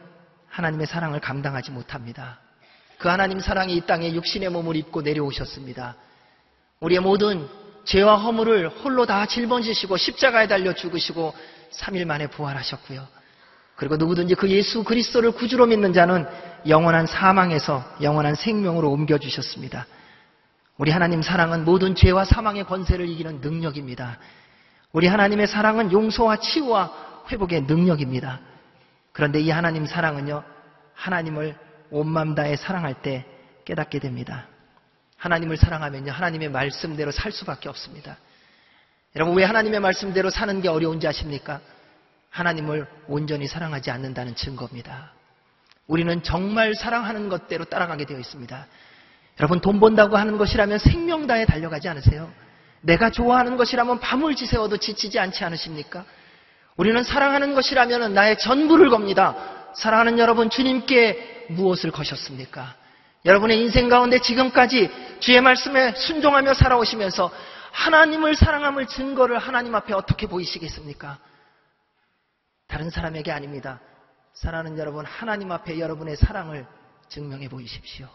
하나님의 0.49 0.87
사랑을 0.87 1.21
감당하지 1.21 1.71
못합니다. 1.71 2.40
그 3.01 3.09
하나님 3.09 3.41
사랑이 3.41 3.75
이 3.75 3.81
땅에 3.81 4.13
육신의 4.13 4.51
몸을 4.51 4.77
입고 4.77 5.01
내려오셨습니다. 5.01 5.97
우리의 6.81 7.01
모든 7.01 7.49
죄와 7.85 8.17
허물을 8.17 8.69
홀로 8.69 9.07
다 9.07 9.25
짊어지시고 9.25 9.97
십자가에 9.97 10.47
달려 10.47 10.75
죽으시고 10.75 11.35
3일 11.73 12.05
만에 12.05 12.27
부활하셨고요. 12.27 13.09
그리고 13.77 13.97
누구든지 13.97 14.35
그 14.35 14.51
예수 14.51 14.85
그리스도를 14.85 15.33
구주로 15.33 15.65
믿는 15.65 15.95
자는 15.95 16.27
영원한 16.69 17.07
사망에서 17.07 17.83
영원한 18.03 18.35
생명으로 18.35 18.91
옮겨주셨습니다. 18.91 19.87
우리 20.77 20.91
하나님 20.91 21.23
사랑은 21.23 21.65
모든 21.65 21.95
죄와 21.95 22.27
사망의 22.27 22.65
권세를 22.65 23.09
이기는 23.09 23.41
능력입니다. 23.41 24.19
우리 24.93 25.07
하나님의 25.07 25.47
사랑은 25.47 25.91
용서와 25.91 26.37
치유와 26.37 27.25
회복의 27.33 27.63
능력입니다. 27.63 28.41
그런데 29.13 29.41
이 29.41 29.49
하나님 29.49 29.87
사랑은요, 29.87 30.43
하나님을 30.93 31.70
온맘 31.91 32.35
다해 32.35 32.57
사랑할 32.57 33.03
때 33.03 33.25
깨닫게 33.65 33.99
됩니다. 33.99 34.47
하나님을 35.17 35.57
사랑하면요, 35.57 36.13
하나님의 36.13 36.49
말씀대로 36.51 37.11
살 37.11 37.31
수밖에 37.31 37.69
없습니다. 37.69 38.17
여러분, 39.17 39.37
왜 39.37 39.45
하나님의 39.45 39.81
말씀대로 39.81 40.31
사는 40.31 40.61
게 40.61 40.69
어려운지 40.69 41.07
아십니까? 41.07 41.61
하나님을 42.31 42.87
온전히 43.09 43.47
사랑하지 43.47 43.91
않는다는 43.91 44.35
증거입니다. 44.35 45.13
우리는 45.87 46.23
정말 46.23 46.75
사랑하는 46.75 47.29
것대로 47.29 47.65
따라가게 47.65 48.07
되어 48.07 48.19
있습니다. 48.19 48.67
여러분, 49.41 49.61
돈 49.61 49.81
번다고 49.81 50.17
하는 50.17 50.39
것이라면 50.39 50.79
생명 50.79 51.27
다해 51.27 51.45
달려가지 51.45 51.89
않으세요? 51.89 52.33
내가 52.83 53.11
좋아하는 53.11 53.57
것이라면 53.57 54.01
밤을 54.01 54.37
지새워도 54.37 54.79
지치지 54.79 55.19
않지 55.19 55.45
않으십니까? 55.45 56.05
우리는 56.77 57.03
사랑하는 57.03 57.55
것이라면 57.55 58.15
나의 58.15 58.39
전부를 58.39 58.89
겁니다. 58.89 59.60
사랑하는 59.75 60.19
여러분, 60.19 60.51
주님께 60.51 61.47
무엇을 61.51 61.91
거셨습니까? 61.91 62.75
여러분의 63.25 63.61
인생 63.61 63.89
가운데 63.89 64.21
지금까지 64.21 64.91
주의 65.21 65.41
말씀에 65.41 65.95
순종하며 65.95 66.55
살아오시면서 66.55 67.31
하나님을 67.73 68.35
사랑함을 68.35 68.87
증거를 68.87 69.39
하나님 69.39 69.75
앞에 69.75 69.93
어떻게 69.95 70.27
보이시겠습니까? 70.27 71.19
다른 72.67 72.91
사람에게 72.91 73.31
아닙니다. 73.31 73.81
사랑하는 74.33 74.79
여러분, 74.79 75.05
하나님 75.05 75.53
앞에 75.53 75.79
여러분의 75.79 76.17
사랑을 76.17 76.67
증명해 77.09 77.49
보이십시오. 77.49 78.09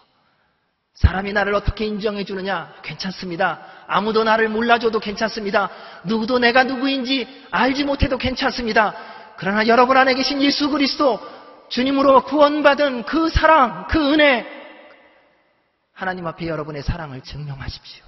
사람이 0.95 1.33
나를 1.33 1.53
어떻게 1.53 1.85
인정해 1.85 2.24
주느냐? 2.24 2.74
괜찮습니다. 2.81 3.59
아무도 3.85 4.24
나를 4.24 4.47
몰라줘도 4.47 5.00
괜찮습니다. 5.00 5.69
누구도 6.05 6.39
내가 6.39 6.63
누구인지 6.63 7.27
알지 7.51 7.83
못해도 7.83 8.17
괜찮습니다. 8.17 8.95
그러나 9.35 9.67
여러분 9.67 9.97
안에 9.97 10.13
계신 10.13 10.41
예수 10.41 10.69
그리스도 10.69 11.19
주님으로 11.69 12.24
구원받은 12.24 13.05
그 13.05 13.29
사랑, 13.29 13.88
그 13.88 14.13
은혜, 14.13 14.45
하나님 15.93 16.27
앞에 16.27 16.48
여러분의 16.48 16.84
사랑을 16.84 17.22
증명하십시오. 17.22 18.03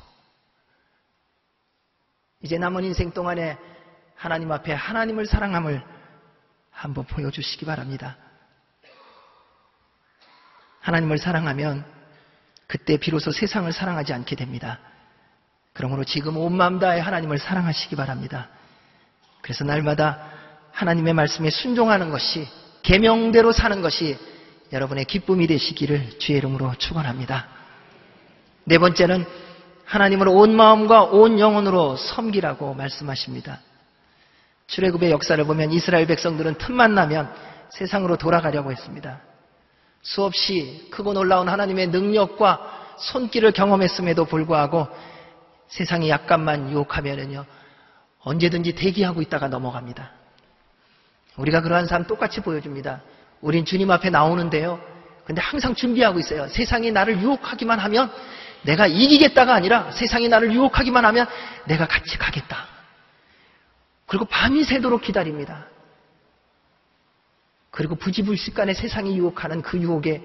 이제 2.42 2.58
남은 2.58 2.84
인생 2.84 3.12
동안에 3.12 3.58
하나님 4.16 4.52
앞에 4.52 4.74
하나님을 4.74 5.26
사랑함을 5.26 5.84
한번 6.72 7.06
보여주시기 7.06 7.66
바랍니다. 7.66 8.18
하나님을 10.82 11.18
사랑하면 11.18 11.86
그때 12.68 12.98
비로소 12.98 13.32
세상을 13.32 13.72
사랑하지 13.72 14.14
않게 14.14 14.36
됩니다. 14.36 14.80
그러므로 15.74 16.04
지금 16.04 16.38
온 16.38 16.56
마음 16.56 16.80
다해 16.80 17.00
하나님을 17.00 17.38
사랑하시기 17.38 17.96
바랍니다. 17.96 18.50
그래서 19.42 19.64
날마다 19.64 20.30
하나님의 20.72 21.14
말씀에 21.14 21.50
순종하는 21.50 22.10
것이 22.10 22.48
계명대로 22.88 23.52
사는 23.52 23.82
것이 23.82 24.18
여러분의 24.72 25.04
기쁨이 25.04 25.46
되시기를 25.46 26.20
주의 26.20 26.38
이름으로 26.38 26.74
축원합니다. 26.78 27.46
네 28.64 28.78
번째는 28.78 29.26
하나님을 29.84 30.30
온 30.30 30.56
마음과 30.56 31.04
온 31.04 31.38
영혼으로 31.38 31.98
섬기라고 31.98 32.74
말씀하십니다. 32.76 33.60
출애굽의 34.68 35.12
역사를 35.12 35.42
보면 35.44 35.74
이스라엘 35.74 36.08
백성들은 36.08 36.60
틈만 36.60 36.96
나면 36.96 37.34
세상으로 37.72 38.16
돌아가려고 38.16 38.72
했습니다. 38.72 39.20
수없이 40.02 40.88
크고 40.90 41.12
놀라운 41.12 41.50
하나님의 41.50 41.88
능력과 41.88 42.96
손길을 43.00 43.52
경험했음에도 43.52 44.24
불구하고 44.24 44.88
세상이 45.68 46.10
약간만 46.10 46.72
유혹하면은요, 46.72 47.46
언제든지 48.20 48.76
대기하고 48.76 49.22
있다가 49.22 49.50
넘어갑니다. 49.50 50.17
우리가 51.38 51.62
그러한 51.62 51.88
삶 51.88 52.06
똑같이 52.06 52.42
보여줍니다. 52.42 53.02
우린 53.42 53.66
주님 53.66 53.90
앞에 53.92 54.10
나오는데요. 54.10 54.82
근데 55.26 55.42
항상 55.42 55.76
준비하고 55.76 56.20
있어요. 56.20 56.48
세상이 56.48 56.92
나를 56.92 57.22
유혹하기만 57.22 57.80
하면 57.80 58.12
내가 58.64 58.88
이기겠다가 58.88 59.54
아니라 59.54 59.92
세상이 59.92 60.30
나를 60.30 60.52
유혹하기만 60.52 61.06
하면 61.06 61.28
내가 61.66 61.88
같이 61.88 62.18
가겠다. 62.18 62.66
그리고 64.06 64.26
밤이 64.26 64.64
새도록 64.64 65.02
기다립니다. 65.02 65.68
그리고 67.72 67.96
부지불식간에 67.96 68.74
세상이 68.74 69.18
유혹하는 69.18 69.62
그 69.62 69.78
유혹에 69.78 70.22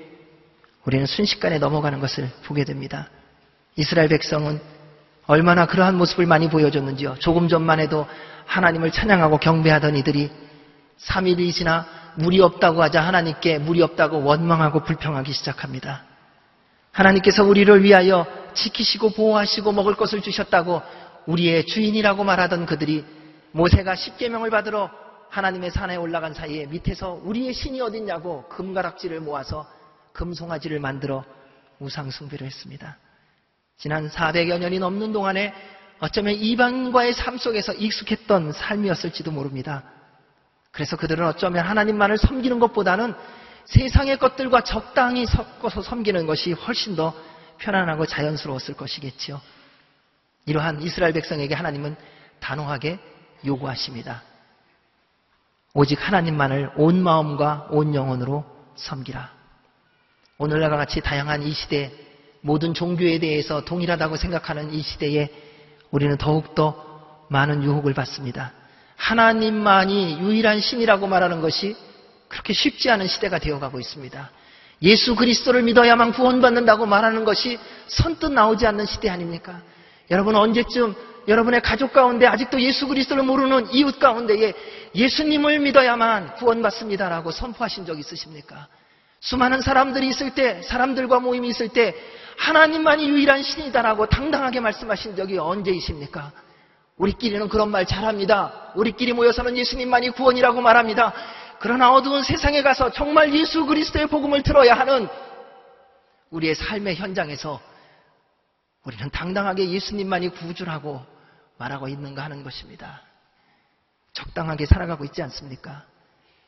우리는 0.85 1.05
순식간에 1.05 1.59
넘어가는 1.59 2.01
것을 2.01 2.31
보게 2.45 2.65
됩니다. 2.65 3.09
이스라엘 3.77 4.09
백성은 4.09 4.61
얼마나 5.27 5.67
그러한 5.67 5.97
모습을 5.97 6.27
많이 6.27 6.49
보여줬는지요. 6.49 7.17
조금 7.19 7.49
전만 7.49 7.81
해도 7.81 8.07
하나님을 8.47 8.91
찬양하고 8.91 9.39
경배하던 9.39 9.97
이들이 9.97 10.31
3일이 11.07 11.53
지나 11.53 11.87
물이 12.17 12.41
없다고 12.41 12.83
하자 12.83 13.01
하나님께 13.01 13.59
물이 13.59 13.83
없다고 13.83 14.23
원망하고 14.23 14.85
불평하기 14.85 15.33
시작합니다. 15.33 16.05
하나님께서 16.93 17.43
우리를 17.45 17.83
위하여 17.83 18.27
지키시고 18.55 19.11
보호하시고 19.11 19.73
먹을 19.73 19.95
것을 19.95 20.21
주셨다고 20.21 20.83
우리의 21.27 21.67
주인이라고 21.67 22.25
말하던 22.25 22.67
그들이 22.67 23.05
모세가 23.53 23.95
십계명을 23.95 24.51
받으러 24.51 24.91
하나님의 25.31 25.71
산에 25.71 25.97
올라간 25.97 26.35
사이에 26.35 26.67
밑에서 26.67 27.21
우리의 27.25 27.55
신이 27.55 27.81
어딨냐고 27.81 28.47
금가락지를 28.49 29.21
모아서 29.21 29.67
금송아지를 30.13 30.79
만들어 30.79 31.25
우상 31.79 32.11
숭배를 32.11 32.47
했습니다. 32.47 32.99
지난 33.79 34.09
400여 34.09 34.59
년이 34.59 34.79
넘는 34.79 35.13
동안에 35.13 35.55
어쩌면 36.01 36.35
이방과의 36.35 37.15
삶 37.15 37.39
속에서 37.39 37.73
익숙했던 37.73 38.53
삶이었을지도 38.53 39.31
모릅니다. 39.31 39.85
그래서 40.73 40.97
그들은 40.97 41.27
어쩌면 41.27 41.67
하나님만을 41.67 42.19
섬기는 42.19 42.59
것보다는 42.59 43.15
세상의 43.67 44.19
것들과 44.19 44.63
적당히 44.63 45.27
섞어서 45.27 45.83
섬기는 45.83 46.27
것이 46.27 46.53
훨씬 46.53 46.97
더 46.97 47.15
편안하고 47.59 48.07
자연스러웠을 48.07 48.75
것이겠지요. 48.75 49.41
이러한 50.47 50.83
이스라엘 50.83 51.13
백성에게 51.13 51.55
하나님은 51.55 51.95
단호하게 52.41 52.99
요구하십니다. 53.45 54.23
오직 55.75 56.07
하나님만을 56.07 56.73
온 56.77 57.03
마음과 57.03 57.69
온 57.71 57.95
영혼으로 57.95 58.45
섬기라. 58.75 59.31
오늘날과 60.39 60.77
같이 60.77 61.01
다양한 61.01 61.43
이 61.43 61.53
시대, 61.53 61.93
모든 62.41 62.75
종교에 62.75 63.21
대해서 63.21 63.65
동일하다고 63.65 64.17
생각하는 64.17 64.73
이 64.73 64.83
시대에 64.83 65.31
우리는 65.91 66.17
더욱더 66.17 67.27
많은 67.29 67.63
유혹을 67.63 67.95
받습니다. 67.95 68.53
하나님만이 68.97 70.19
유일한 70.21 70.61
신이라고 70.61 71.07
말하는 71.07 71.41
것이 71.41 71.77
그렇게 72.29 72.53
쉽지 72.53 72.91
않은 72.91 73.07
시대가 73.07 73.39
되어가고 73.39 73.81
있습니다. 73.81 74.31
예수 74.83 75.15
그리스도를 75.15 75.63
믿어야만 75.63 76.13
구원받는다고 76.13 76.87
말하는 76.87 77.25
것이 77.25 77.59
선뜻 77.87 78.33
나오지 78.33 78.67
않는 78.67 78.87
시대 78.87 79.09
아닙니까? 79.09 79.63
여러분 80.11 80.35
언제쯤 80.35 80.95
여러분의 81.29 81.61
가족 81.63 81.93
가운데 81.93 82.27
아직도 82.27 82.61
예수 82.61 82.89
그리스도를 82.89 83.23
모르는 83.23 83.73
이웃 83.73 83.99
가운데에 83.99 84.55
예수님을 84.95 85.61
믿어야만 85.61 86.35
구원받습니다라고 86.35 87.31
선포하신 87.31 87.87
적 87.87 87.99
있으십니까? 87.99 88.67
수많은 89.21 89.61
사람들이 89.61 90.09
있을 90.09 90.35
때, 90.35 90.63
사람들과 90.63 91.21
모임이 91.21 91.49
있을 91.49 91.69
때 91.69 91.95
하나님만이 92.39 93.09
유일한 93.09 93.43
신이다라고 93.43 94.07
당당하게 94.07 94.59
말씀하신 94.59 95.15
적이 95.15 95.39
언제이십니까? 95.39 96.33
우리끼리는 96.97 97.49
그런 97.49 97.71
말 97.71 97.87
잘합니다. 97.87 98.73
우리끼리 98.75 99.13
모여서는 99.13 99.57
예수님만이 99.57 100.11
구원이라고 100.11 100.61
말합니다. 100.61 101.13
그러나 101.59 101.93
어두운 101.93 102.23
세상에 102.23 102.63
가서 102.63 102.91
정말 102.91 103.35
예수 103.35 103.67
그리스도의 103.67 104.09
복음을 104.09 104.43
들어야 104.43 104.75
하는 104.75 105.09
우리의 106.31 106.55
삶의 106.55 106.97
현장에서 106.97 107.61
우리는 108.85 109.11
당당하게 109.11 109.71
예수님만이 109.71 110.31
구주라고 110.31 111.05
말하고 111.59 111.89
있는가 111.89 112.25
하는 112.25 112.43
것입니다. 112.43 113.03
적당하게 114.13 114.67
살아가고 114.67 115.05
있지 115.05 115.23
않습니까? 115.23 115.85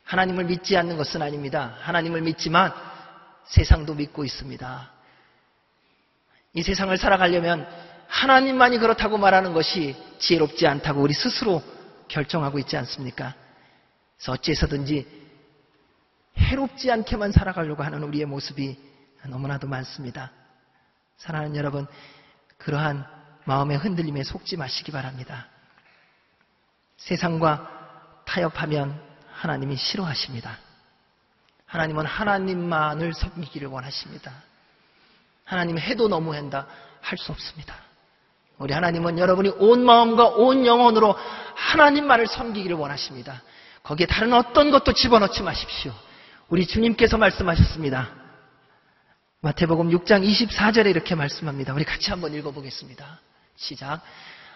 하나님을 0.03 0.45
믿지 0.45 0.77
않는 0.77 0.97
것은 0.97 1.21
아닙니다. 1.21 1.75
하나님을 1.79 2.21
믿지만 2.21 2.73
세상도 3.45 3.95
믿고 3.95 4.23
있습니다. 4.23 4.91
이 6.53 6.61
세상을 6.61 6.95
살아가려면 6.97 7.67
하나님만이 8.07 8.77
그렇다고 8.77 9.17
말하는 9.17 9.53
것이 9.53 9.95
지혜롭지 10.19 10.67
않다고 10.67 11.01
우리 11.01 11.13
스스로 11.13 11.61
결정하고 12.07 12.59
있지 12.59 12.77
않습니까? 12.77 13.35
그래서 14.17 14.31
어찌해서든지 14.33 15.25
해롭지 16.37 16.91
않게만 16.91 17.31
살아가려고 17.31 17.83
하는 17.83 18.03
우리의 18.03 18.25
모습이 18.25 18.77
너무나도 19.25 19.67
많습니다. 19.67 20.31
사랑하는 21.17 21.55
여러분, 21.55 21.87
그러한 22.57 23.05
마음의 23.45 23.77
흔들림에 23.77 24.23
속지 24.23 24.57
마시기 24.57 24.91
바랍니다. 24.91 25.47
세상과 26.97 28.23
타협하면 28.25 29.01
하나님이 29.31 29.75
싫어하십니다. 29.75 30.57
하나님은 31.65 32.05
하나님만을 32.05 33.13
섬기기를 33.13 33.67
원하십니다. 33.67 34.31
하나님 35.43 35.77
해도 35.77 36.07
너무한다 36.07 36.67
할 37.01 37.17
수 37.17 37.31
없습니다. 37.31 37.84
우리 38.57 38.73
하나님은 38.73 39.19
여러분이 39.19 39.49
온 39.57 39.85
마음과 39.85 40.27
온 40.27 40.65
영혼으로 40.65 41.15
하나님만을 41.55 42.27
섬기기를 42.27 42.75
원하십니다. 42.75 43.41
거기에 43.83 44.07
다른 44.07 44.33
어떤 44.33 44.71
것도 44.71 44.93
집어넣지 44.93 45.43
마십시오. 45.43 45.93
우리 46.47 46.65
주님께서 46.65 47.17
말씀하셨습니다. 47.17 48.09
마태복음 49.41 49.89
6장 49.91 50.25
24절에 50.25 50.87
이렇게 50.87 51.15
말씀합니다. 51.15 51.73
우리 51.73 51.83
같이 51.83 52.09
한번 52.09 52.33
읽어보겠습니다. 52.33 53.19
시작. 53.57 54.01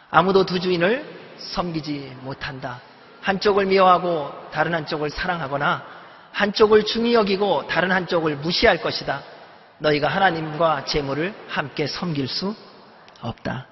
아무도 0.09 0.45
두 0.45 0.59
주인을 0.59 1.05
섬기지 1.37 2.17
못한다. 2.21 2.81
한쪽을 3.21 3.65
미워하고 3.67 4.31
다른 4.51 4.73
한쪽을 4.73 5.09
사랑하거나 5.09 5.85
한쪽을 6.31 6.85
중히 6.85 7.13
여기고 7.13 7.67
다른 7.67 7.91
한쪽을 7.91 8.37
무시할 8.37 8.81
것이다. 8.81 9.21
너희가 9.79 10.07
하나님과 10.07 10.85
재물을 10.85 11.33
함께 11.47 11.85
섬길 11.85 12.27
수 12.27 12.55
없다. 13.21 13.67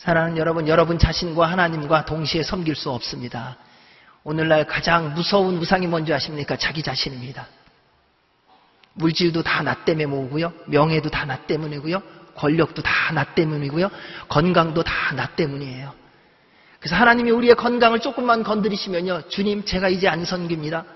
사랑하는 0.00 0.38
여러분, 0.38 0.66
여러분 0.66 0.98
자신과 0.98 1.44
하나님과 1.44 2.06
동시에 2.06 2.42
섬길 2.42 2.74
수 2.74 2.88
없습니다. 2.90 3.58
오늘날 4.24 4.66
가장 4.66 5.12
무서운 5.12 5.58
우상이 5.58 5.86
뭔지 5.86 6.14
아십니까? 6.14 6.56
자기 6.56 6.82
자신입니다. 6.82 7.46
물질도 8.94 9.42
다 9.42 9.62
나 9.62 9.74
때문에 9.84 10.06
모으고요. 10.06 10.54
명예도 10.68 11.10
다 11.10 11.26
나 11.26 11.36
때문이고요. 11.40 12.02
권력도 12.34 12.80
다 12.80 13.12
나 13.12 13.24
때문이고요. 13.24 13.90
건강도 14.30 14.82
다 14.82 15.12
나 15.14 15.26
때문이에요. 15.36 15.92
그래서 16.78 16.96
하나님이 16.96 17.30
우리의 17.32 17.54
건강을 17.56 18.00
조금만 18.00 18.42
건드리시면요. 18.42 19.28
주님, 19.28 19.66
제가 19.66 19.90
이제 19.90 20.08
안 20.08 20.24
섬깁니다. 20.24 20.86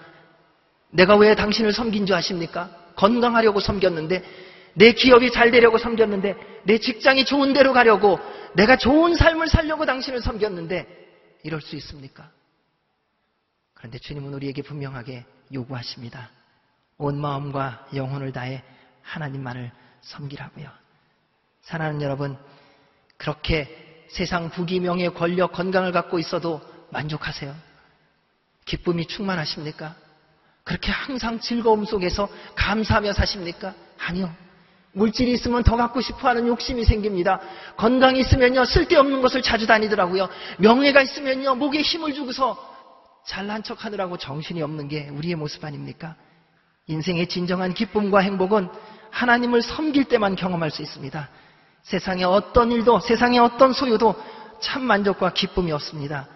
내가 0.93 1.15
왜 1.17 1.35
당신을 1.35 1.75
섬긴 1.75 2.07
줄 2.07 2.17
아십니까? 2.17 2.71
건강하려고 2.97 3.61
섬겼는데, 3.61 4.25
내 4.75 4.93
기업이 4.93 5.31
잘 5.31 5.51
되려고 5.51 5.79
섬겼는데, 5.79 6.37
내 6.65 6.79
직장이 6.79 7.25
좋은 7.25 7.53
데로 7.53 7.73
가려고, 7.73 8.19
내가 8.55 8.77
좋은 8.77 9.15
삶을 9.15 9.49
살려고 9.49 9.87
당신을 9.87 10.21
섬겼는데, 10.21 10.87
이럴 11.45 11.61
수 11.61 11.77
있습니까? 11.77 12.31
그런데 13.75 13.99
주님은 13.99 14.33
우리에게 14.35 14.63
분명하게 14.63 15.25
요구하십니다. 15.53 16.31
온 16.97 17.21
마음과 17.21 17.89
영혼을 17.95 18.33
다해 18.33 18.63
하나님만을 19.03 19.71
섬기라고요. 20.01 20.69
사랑하는 21.63 22.03
여러분, 22.03 22.37
그렇게 23.17 24.07
세상 24.09 24.51
부귀, 24.51 24.81
명예, 24.81 25.09
권력, 25.09 25.53
건강을 25.53 25.93
갖고 25.93 26.19
있어도 26.19 26.61
만족하세요? 26.91 27.55
기쁨이 28.65 29.07
충만하십니까? 29.07 29.97
그렇게 30.63 30.91
항상 30.91 31.41
즐거움 31.41 31.85
속에서 31.85 32.29
감사하며 32.55 33.13
사십니까? 33.13 33.75
아니요. 33.99 34.35
물질이 34.95 35.33
있으면 35.33 35.63
더 35.63 35.77
갖고 35.77 36.01
싶어 36.01 36.29
하는 36.29 36.47
욕심이 36.47 36.85
생깁니다. 36.85 37.41
건강이 37.77 38.21
있으면요, 38.21 38.65
쓸데없는 38.65 39.21
것을 39.21 39.43
자주 39.43 39.67
다니더라고요. 39.67 40.29
명예가 40.59 41.03
있으면요, 41.03 41.57
목에 41.57 41.83
힘을 41.83 42.15
주고서 42.15 42.57
잘난 43.27 43.63
척 43.63 43.85
하느라고 43.85 44.17
정신이 44.17 44.63
없는 44.63 44.89
게 44.89 45.09
우리의 45.09 45.35
모습 45.35 45.65
아닙니까? 45.65 46.17
인생의 46.87 47.29
진정한 47.29 47.75
기쁨과 47.75 48.21
행복은 48.21 48.69
하나님을 49.11 49.63
섬길 49.63 50.05
때만 50.05 50.37
경험할 50.37 50.71
수 50.71 50.83
있습니다. 50.83 51.29
세상의 51.83 52.25
어떤 52.25 52.73
일도, 52.73 53.01
세상의 53.01 53.39
어떤 53.39 53.73
소유도 53.73 54.15
참 54.61 54.83
만족과 54.85 55.33
기쁨이 55.33 55.73
없습니다. 55.73 56.29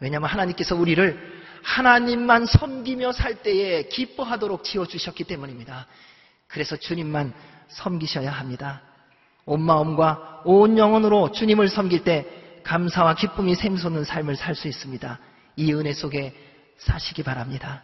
왜냐하면 0.00 0.28
하나님께서 0.30 0.74
우리를 0.74 1.36
하나님만 1.62 2.46
섬기며 2.46 3.12
살 3.12 3.42
때에 3.42 3.88
기뻐하도록 3.88 4.62
지어주셨기 4.62 5.24
때문입니다. 5.24 5.86
그래서 6.46 6.76
주님만 6.76 7.34
섬기셔야 7.68 8.30
합니다. 8.30 8.82
온 9.44 9.62
마음과 9.62 10.42
온 10.44 10.78
영혼으로 10.78 11.32
주님을 11.32 11.68
섬길 11.68 12.04
때 12.04 12.26
감사와 12.62 13.14
기쁨이 13.14 13.54
샘솟는 13.54 14.04
삶을 14.04 14.36
살 14.36 14.54
수 14.54 14.68
있습니다. 14.68 15.18
이 15.56 15.72
은혜 15.72 15.92
속에 15.92 16.34
사시기 16.78 17.22
바랍니다. 17.22 17.82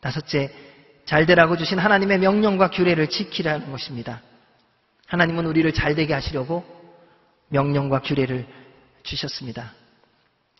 다섯째, 0.00 0.52
잘 1.04 1.26
되라고 1.26 1.56
주신 1.56 1.78
하나님의 1.78 2.18
명령과 2.18 2.70
규례를 2.70 3.08
지키라는 3.08 3.70
것입니다. 3.70 4.20
하나님은 5.06 5.46
우리를 5.46 5.72
잘 5.72 5.94
되게 5.94 6.12
하시려고 6.12 6.64
명령과 7.48 8.02
규례를 8.02 8.46
주셨습니다. 9.02 9.72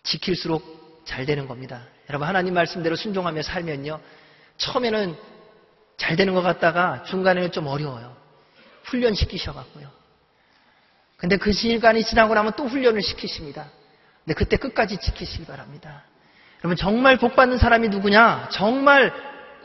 지킬수록 0.02 1.04
잘 1.04 1.26
되는 1.26 1.46
겁니다. 1.46 1.82
여러분, 2.08 2.26
하나님 2.26 2.54
말씀대로 2.54 2.96
순종하며 2.96 3.42
살면요. 3.42 4.00
처음에는 4.56 5.16
잘 5.98 6.16
되는 6.16 6.32
것 6.34 6.40
같다가 6.42 7.02
중간에는 7.02 7.52
좀 7.52 7.66
어려워요. 7.66 8.16
훈련시키셔갖고요. 8.88 9.88
근데 11.16 11.36
그 11.36 11.52
시간이 11.52 12.04
지나고 12.04 12.34
나면 12.34 12.52
또 12.56 12.66
훈련을 12.66 13.02
시키십니다. 13.02 13.66
근데 14.24 14.34
그때 14.34 14.56
끝까지 14.56 14.98
지키시기 14.98 15.46
바랍니다. 15.46 16.04
여러분 16.60 16.76
정말 16.76 17.16
복 17.18 17.36
받는 17.36 17.58
사람이 17.58 17.88
누구냐? 17.88 18.48
정말 18.50 19.12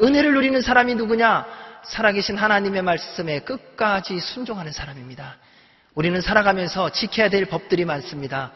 은혜를 0.02 0.34
누리는 0.34 0.62
사람이 0.62 0.96
누구냐? 0.96 1.46
살아계신 1.84 2.38
하나님의 2.38 2.82
말씀에 2.82 3.40
끝까지 3.40 4.20
순종하는 4.20 4.72
사람입니다. 4.72 5.38
우리는 5.96 6.20
살아가면서 6.22 6.92
지켜야 6.92 7.30
될 7.30 7.46
법들이 7.46 7.86
많습니다. 7.86 8.52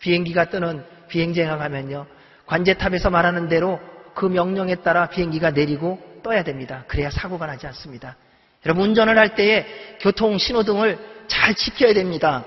비행기가 0.00 0.46
뜨는 0.46 0.84
비행장에 1.08 1.56
가면요. 1.56 2.06
관제탑에서 2.46 3.10
말하는 3.10 3.48
대로 3.48 3.80
그 4.14 4.26
명령에 4.26 4.76
따라 4.76 5.08
비행기가 5.08 5.50
내리고 5.50 6.00
떠야 6.22 6.42
됩니다. 6.42 6.84
그래야 6.88 7.10
사고가 7.10 7.46
나지 7.46 7.66
않습니다. 7.68 8.16
여러분 8.64 8.88
운전을 8.88 9.18
할 9.18 9.34
때에 9.34 9.66
교통 10.00 10.38
신호등을 10.38 10.98
잘 11.26 11.54
지켜야 11.54 11.92
됩니다. 11.92 12.44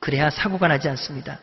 그래야 0.00 0.30
사고가 0.30 0.68
나지 0.68 0.88
않습니다. 0.88 1.38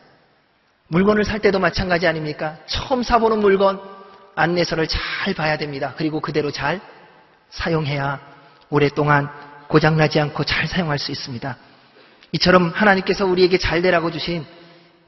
물건을 0.88 1.24
살 1.24 1.38
때도 1.38 1.58
마찬가지 1.58 2.06
아닙니까? 2.06 2.58
처음 2.66 3.02
사보는 3.02 3.38
물건 3.38 3.80
안내서를 4.34 4.88
잘 4.88 5.34
봐야 5.34 5.56
됩니다. 5.56 5.94
그리고 5.96 6.20
그대로 6.20 6.50
잘 6.50 6.80
사용해야 7.50 8.20
오랫동안 8.70 9.28
고장나지 9.68 10.20
않고 10.20 10.44
잘 10.44 10.66
사용할 10.66 10.98
수 10.98 11.12
있습니다. 11.12 11.56
이처럼 12.32 12.70
하나님께서 12.70 13.24
우리에게 13.26 13.58
잘 13.58 13.82
되라고 13.82 14.10
주신 14.10 14.44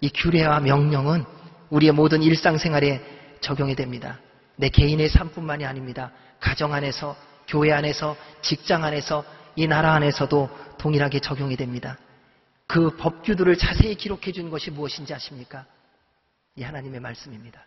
이 0.01 0.09
규례와 0.11 0.61
명령은 0.61 1.25
우리의 1.71 1.93
모든 1.93 2.23
일상생활에 2.23 3.01
적용이 3.41 3.75
됩니다. 3.75 4.19
내 4.57 4.69
개인의 4.69 5.09
삶뿐만이 5.09 5.65
아닙니다. 5.65 6.11
가정 6.41 6.75
안에서, 6.75 7.17
교회 7.53 7.71
안에서, 7.71 8.17
직장 8.41 8.83
안에서, 8.83 9.25
이 9.57 9.67
나라 9.67 9.93
안에서도 9.93 10.49
동일하게 10.79 11.21
적용이 11.21 11.57
됩니다. 11.57 11.99
그 12.67 12.97
법규들을 12.97 13.59
자세히 13.59 13.95
기록해 13.95 14.33
준 14.33 14.49
것이 14.49 14.71
무엇인지 14.71 15.13
아십니까? 15.13 15.67
이 16.57 16.63
하나님의 16.63 17.01
말씀입니다. 17.01 17.63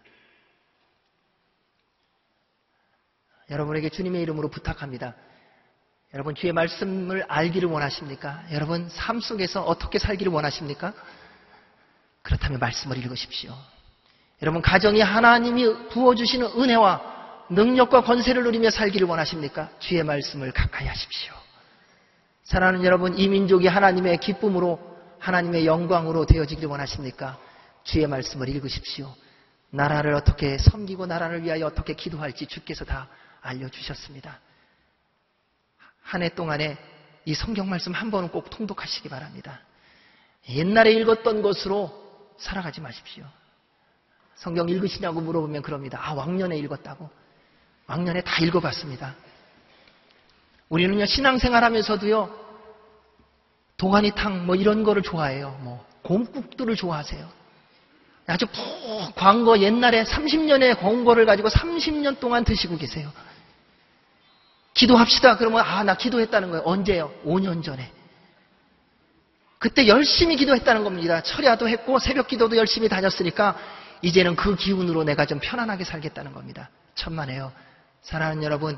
여러분에게 3.52 3.90
주님의 3.90 4.24
이름으로 4.24 4.50
부탁합니다. 4.50 5.14
여러분 6.16 6.34
주의 6.34 6.52
말씀을 6.52 7.24
알기를 7.28 7.70
원하십니까? 7.70 8.44
여러분 8.52 8.90
삶 8.90 9.20
속에서 9.20 9.62
어떻게 9.62 10.00
살기를 10.00 10.32
원하십니까? 10.32 10.94
그렇다면 12.24 12.60
말씀을 12.60 12.98
읽으십시오. 12.98 13.54
여러분 14.42 14.64
가정이 14.64 15.02
하나님이 15.02 15.90
부어주시는 15.90 16.54
은혜와 16.58 17.15
능력과 17.50 18.02
권세를 18.04 18.44
누리며 18.44 18.72
살기를 18.72 19.08
원하십니까? 19.08 19.70
주의 19.80 20.04
말씀을 20.04 20.52
가까이 20.52 20.88
하십시오. 20.88 21.34
사랑하는 22.44 22.84
여러분 22.84 23.18
이 23.18 23.28
민족이 23.28 23.68
하나님의 23.68 24.18
기쁨으로 24.18 24.80
하나님의 25.20 25.66
영광으로 25.66 26.26
되어지기를 26.26 26.70
원하십니까? 26.70 27.40
주의 27.84 28.06
말씀을 28.08 28.50
읽으십시오. 28.50 29.14
나라를 29.70 30.14
어떻게 30.14 30.58
섬기고 30.58 31.06
나라를 31.06 31.44
위하여 31.44 31.66
어떻게 31.66 31.94
기도할지 31.94 32.46
주께서 32.48 32.86
다 32.86 33.10
알려주셨습니다. 33.42 34.40
한 36.02 36.22
해 36.22 36.30
동안에 36.30 36.78
이 37.26 37.34
성경 37.34 37.68
말씀 37.70 37.92
한 37.94 38.12
번은 38.12 38.30
꼭 38.30 38.50
통독하시기 38.50 39.10
바랍니다. 39.10 39.60
옛날에 40.50 40.92
읽었던 40.94 41.42
것으로 41.42 41.92
살아가지 42.38 42.82
마십시오. 42.82 43.26
성경 44.36 44.70
읽으시냐고 44.70 45.22
물어보면 45.22 45.64
그럽니다. 45.64 46.00
아, 46.02 46.14
왕년에 46.14 46.58
읽었다고. 46.60 47.10
왕년에 47.88 48.22
다 48.22 48.44
읽어봤습니다. 48.44 49.16
우리는요, 50.70 51.06
신앙생활 51.06 51.64
하면서도요, 51.64 52.46
도가니탕 53.78 54.46
뭐 54.46 54.56
이런 54.56 54.84
거를 54.84 55.02
좋아해요. 55.02 55.58
뭐, 55.62 55.86
곰국들을 56.02 56.76
좋아하세요. 56.76 57.28
아주 58.28 58.48
푹 58.48 59.16
광거 59.16 59.60
옛날에 59.60 60.04
30년의 60.04 60.80
광거를 60.80 61.26
가지고 61.26 61.50
30년 61.50 62.20
동안 62.20 62.44
드시고 62.44 62.78
계세요. 62.78 63.12
기도합시다. 64.74 65.38
그러면 65.38 65.64
아, 65.64 65.84
나 65.84 65.96
기도했다는 65.96 66.50
거예요. 66.50 66.64
언제요? 66.66 67.14
5년 67.26 67.64
전에. 67.64 67.92
그때 69.60 69.88
열심히 69.88 70.36
기도했다는 70.36 70.84
겁니다. 70.84 71.22
철야도 71.22 71.70
했고 71.70 72.00
새벽 72.00 72.28
기도도 72.28 72.58
열심히 72.58 72.90
다녔으니까 72.90 73.58
이제는 74.02 74.36
그 74.36 74.56
기운으로 74.56 75.04
내가 75.04 75.26
좀 75.26 75.40
편안하게 75.40 75.86
살겠다는 75.86 76.34
겁니다. 76.34 76.70
천만에요. 76.96 77.52
사랑하는 78.06 78.44
여러분, 78.44 78.78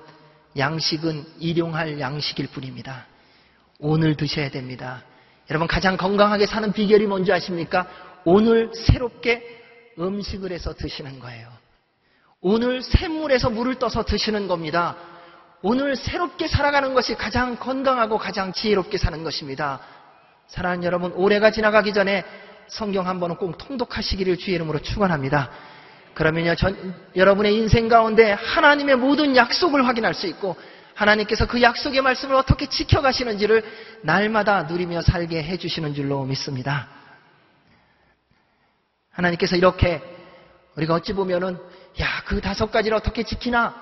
양식은 0.57 1.25
일용할 1.39 1.99
양식일 1.99 2.47
뿐입니다. 2.47 3.05
오늘 3.77 4.15
드셔야 4.15 4.49
됩니다. 4.49 5.03
여러분 5.49 5.67
가장 5.67 5.97
건강하게 5.97 6.45
사는 6.45 6.71
비결이 6.71 7.05
뭔지 7.07 7.33
아십니까? 7.33 7.87
오늘 8.23 8.71
새롭게 8.73 9.43
음식을 9.99 10.51
해서 10.51 10.73
드시는 10.73 11.19
거예요. 11.19 11.49
오늘 12.39 12.81
샘물에서 12.81 13.49
물을 13.49 13.75
떠서 13.75 14.03
드시는 14.03 14.47
겁니다. 14.47 14.95
오늘 15.61 15.97
새롭게 15.97 16.47
살아가는 16.47 16.93
것이 16.93 17.15
가장 17.15 17.57
건강하고 17.57 18.17
가장 18.17 18.53
지혜롭게 18.53 18.97
사는 18.97 19.23
것입니다. 19.25 19.81
사랑하는 20.47 20.85
여러분, 20.85 21.11
올해가 21.13 21.51
지나가기 21.51 21.93
전에 21.93 22.23
성경 22.67 23.07
한 23.07 23.19
번은 23.19 23.35
꼭 23.35 23.57
통독하시기를 23.57 24.37
주의 24.37 24.55
이름으로 24.55 24.79
축원합니다. 24.79 25.51
그러면요, 26.17 26.55
전, 26.55 26.95
여러분의 27.15 27.53
인생 27.53 27.87
가운데 27.87 28.31
하나님의 28.31 28.95
모든 28.95 29.35
약속을 29.35 29.85
확인할 29.87 30.15
수 30.15 30.25
있고 30.25 30.55
하나님께서 30.95 31.45
그 31.45 31.61
약속의 31.61 32.01
말씀을 32.01 32.35
어떻게 32.35 32.65
지켜가시는지를 32.65 33.63
날마다 34.01 34.63
누리며 34.63 35.01
살게 35.01 35.43
해주시는 35.43 35.93
줄로 35.93 36.23
믿습니다. 36.23 36.87
하나님께서 39.11 39.57
이렇게 39.57 40.01
우리가 40.75 40.95
어찌 40.95 41.13
보면은 41.13 41.59
야, 42.01 42.23
그 42.25 42.41
다섯 42.41 42.71
가지를 42.71 42.97
어떻게 42.97 43.21
지키나 43.21 43.75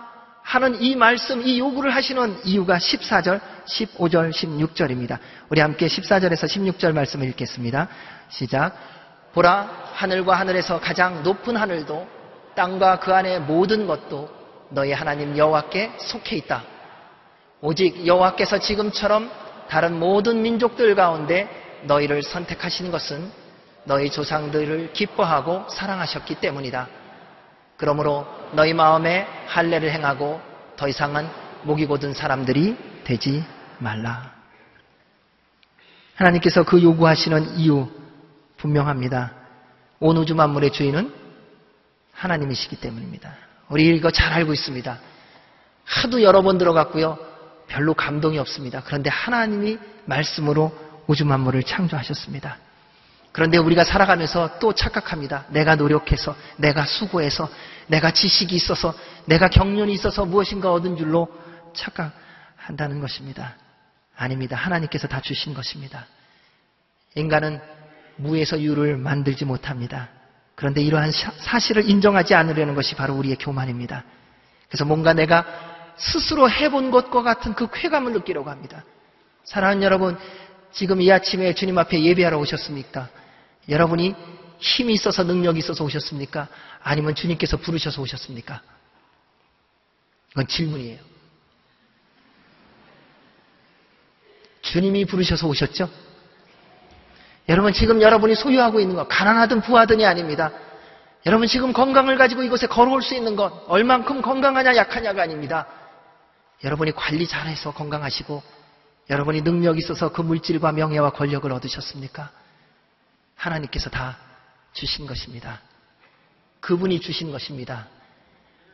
하는 0.43 0.82
이 0.82 0.98
말씀, 0.98 1.41
이 1.41 1.58
요구를 1.58 1.95
하시는 1.95 2.38
이유가 2.43 2.78
14절, 2.80 3.39
15절, 3.65 4.34
16절입니다. 4.34 5.19
우리 5.48 5.62
함께 5.62 5.88
14절에서 5.88 6.50
16절 6.50 6.91
말씀을 6.91 7.30
읽겠습니다. 7.30 7.88
시작. 8.28 8.76
보라, 9.32 9.91
하늘과 9.93 10.38
하늘에서 10.38 10.82
가장 10.82 11.24
높은 11.24 11.56
하늘도 11.56 12.14
땅과 12.56 13.00
그 13.00 13.13
안의 13.13 13.41
모든 13.41 13.88
것도 13.88 14.30
너희 14.70 14.91
하나님 14.91 15.38
여호와께 15.38 15.94
속해 15.98 16.36
있다. 16.38 16.63
오직 17.62 18.06
여호와께서 18.06 18.60
지금처럼 18.60 19.30
다른 19.70 20.00
모든 20.00 20.41
민족들 20.41 20.96
가운데 20.96 21.50
너희를 21.84 22.24
선택하신 22.24 22.91
것은 22.91 23.32
너희 23.86 24.10
조상들을 24.10 24.94
기뻐하고 24.94 25.65
사랑하셨기 25.70 26.36
때문이다. 26.36 26.88
그러므로 27.78 28.26
너희 28.54 28.74
마음에 28.74 29.28
할례를 29.48 29.91
행하고 29.91 30.41
더 30.76 30.88
이상은 30.88 31.28
목이 31.63 31.86
고든 31.86 32.13
사람들이 32.13 32.78
되지 33.04 33.44
말라. 33.80 34.34
하나님께서 36.15 36.63
그 36.63 36.82
요구하시는 36.82 37.58
이유 37.58 37.88
분명합니다. 38.58 39.34
온 40.00 40.18
우주 40.18 40.36
만물의 40.36 40.72
주인은 40.72 41.25
하나님이시기 42.15 42.78
때문입니다. 42.78 43.36
우리 43.69 43.95
이거 43.95 44.10
잘 44.12 44.34
알고 44.34 44.54
있습니다. 44.54 44.99
하도 45.84 46.23
여러 46.23 46.41
번 46.41 46.58
들어갔고요. 46.58 47.17
별로 47.67 47.93
감동이 47.93 48.39
없습니다. 48.39 48.82
그런데 48.86 49.10
하나님이 49.10 49.78
말씀으로 50.06 50.71
우주 51.08 51.25
만물을 51.25 51.63
창조하셨습니다. 51.63 52.58
그런데 53.32 53.58
우리가 53.58 53.84
살아가면서 53.84 54.60
또 54.60 54.73
착각합니다. 54.73 55.45
내가 55.49 55.75
노력해서, 55.75 56.36
내가 56.58 56.86
수고해서, 56.86 57.49
내가 57.88 58.12
지식이 58.12 58.56
있어서, 58.56 58.93
내가 59.25 59.49
경륜이 59.49 59.91
있어서 59.93 60.25
무엇인가 60.25 60.71
얻은 60.71 60.95
줄로 60.95 61.28
착각한다는 61.75 63.01
것입니다. 63.01 63.56
아닙니다. 64.15 64.56
하나님께서 64.56 65.10
다 65.10 65.19
주신 65.19 65.54
것입니다. 65.54 66.08
인간은 67.15 67.60
무에서 68.15 68.62
유를 68.62 68.95
만들지 68.95 69.43
못합니다. 69.43 70.10
그런데 70.56 70.82
이러한 70.82 71.12
사실을 71.12 71.89
인정하지 71.89 72.34
않으려는 72.34 72.76
것이 72.76 72.96
바로 72.96 73.13
우리의 73.15 73.36
교만입니다. 73.38 74.04
그래서 74.68 74.86
뭔가 74.86 75.13
내가 75.13 75.46
스스로 75.98 76.50
해본 76.50 76.91
것과 76.91 77.22
같은 77.22 77.54
그 77.54 77.70
쾌감을 77.72 78.13
느끼려고 78.13 78.50
합니다. 78.50 78.84
사랑하는 79.44 79.84
여러분, 79.84 80.18
지금 80.72 81.02
이 81.02 81.12
아침에 81.12 81.54
주님 81.54 81.78
앞에 81.78 82.02
예배하러 82.04 82.38
오셨습니까? 82.39 83.10
여러분이 83.70 84.15
힘이 84.60 84.94
있어서 84.94 85.24
능력이 85.24 85.60
있어서 85.60 85.84
오셨습니까? 85.84 86.48
아니면 86.82 87.15
주님께서 87.15 87.58
부르셔서 87.58 88.02
오셨습니까? 88.02 88.62
그건 90.30 90.48
질문이에요. 90.48 91.00
주님이 94.62 95.06
부르셔서 95.06 95.48
오셨죠? 95.48 95.89
여러분 97.47 97.73
지금 97.73 98.01
여러분이 98.01 98.36
소유하고 98.36 98.79
있는 98.79 98.95
것 98.95 99.08
가난하든 99.08 99.62
부하든이 99.62 100.05
아닙니다. 100.05 100.51
여러분 101.25 101.47
지금 101.47 101.73
건강을 101.73 102.17
가지고 102.17 102.43
이곳에 102.43 102.67
걸어올 102.67 103.01
수 103.01 103.15
있는 103.15 103.36
것 103.36 103.63
얼만큼 103.67 104.21
건강하냐 104.21 104.75
약하냐가 104.75 105.23
아닙니다. 105.23 105.67
여러분이 106.63 106.91
관리 106.93 107.27
잘해서 107.27 107.71
건강하시고 107.71 108.41
여러분이 109.10 109.41
능력이 109.41 109.79
있어서 109.79 110.12
그 110.12 110.21
물질과 110.21 110.71
명예와 110.71 111.12
권력을 111.12 111.51
얻으셨습니까? 111.51 112.31
하나님께서 113.36 113.89
다 113.89 114.17
주신 114.73 115.05
것입니다. 115.05 115.62
그분이 116.60 116.99
주신 116.99 117.31
것입니다. 117.31 117.88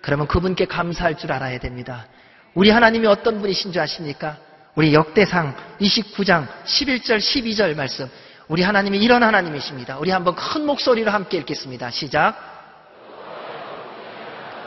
그러면 0.01 0.27
그분께 0.27 0.65
감사할 0.65 1.17
줄 1.17 1.31
알아야 1.31 1.60
됩니다. 1.60 2.07
우리 2.53 2.69
하나님이 2.69 3.07
어떤 3.07 3.41
분이신 3.41 3.71
줄 3.71 3.81
아십니까? 3.81 4.38
우리 4.75 4.93
역대상 4.93 5.55
29장 5.79 6.47
11절 6.63 7.17
12절 7.17 7.75
말씀. 7.75 8.10
우리 8.52 8.64
하나님이 8.64 8.98
이런 8.98 9.24
하나님이십니다. 9.24 9.98
우리 9.98 10.12
한번 10.12 10.36
큰 10.36 10.66
목소리로 10.66 11.10
함께 11.10 11.38
읽겠습니다. 11.38 11.90
시작. 11.90 12.36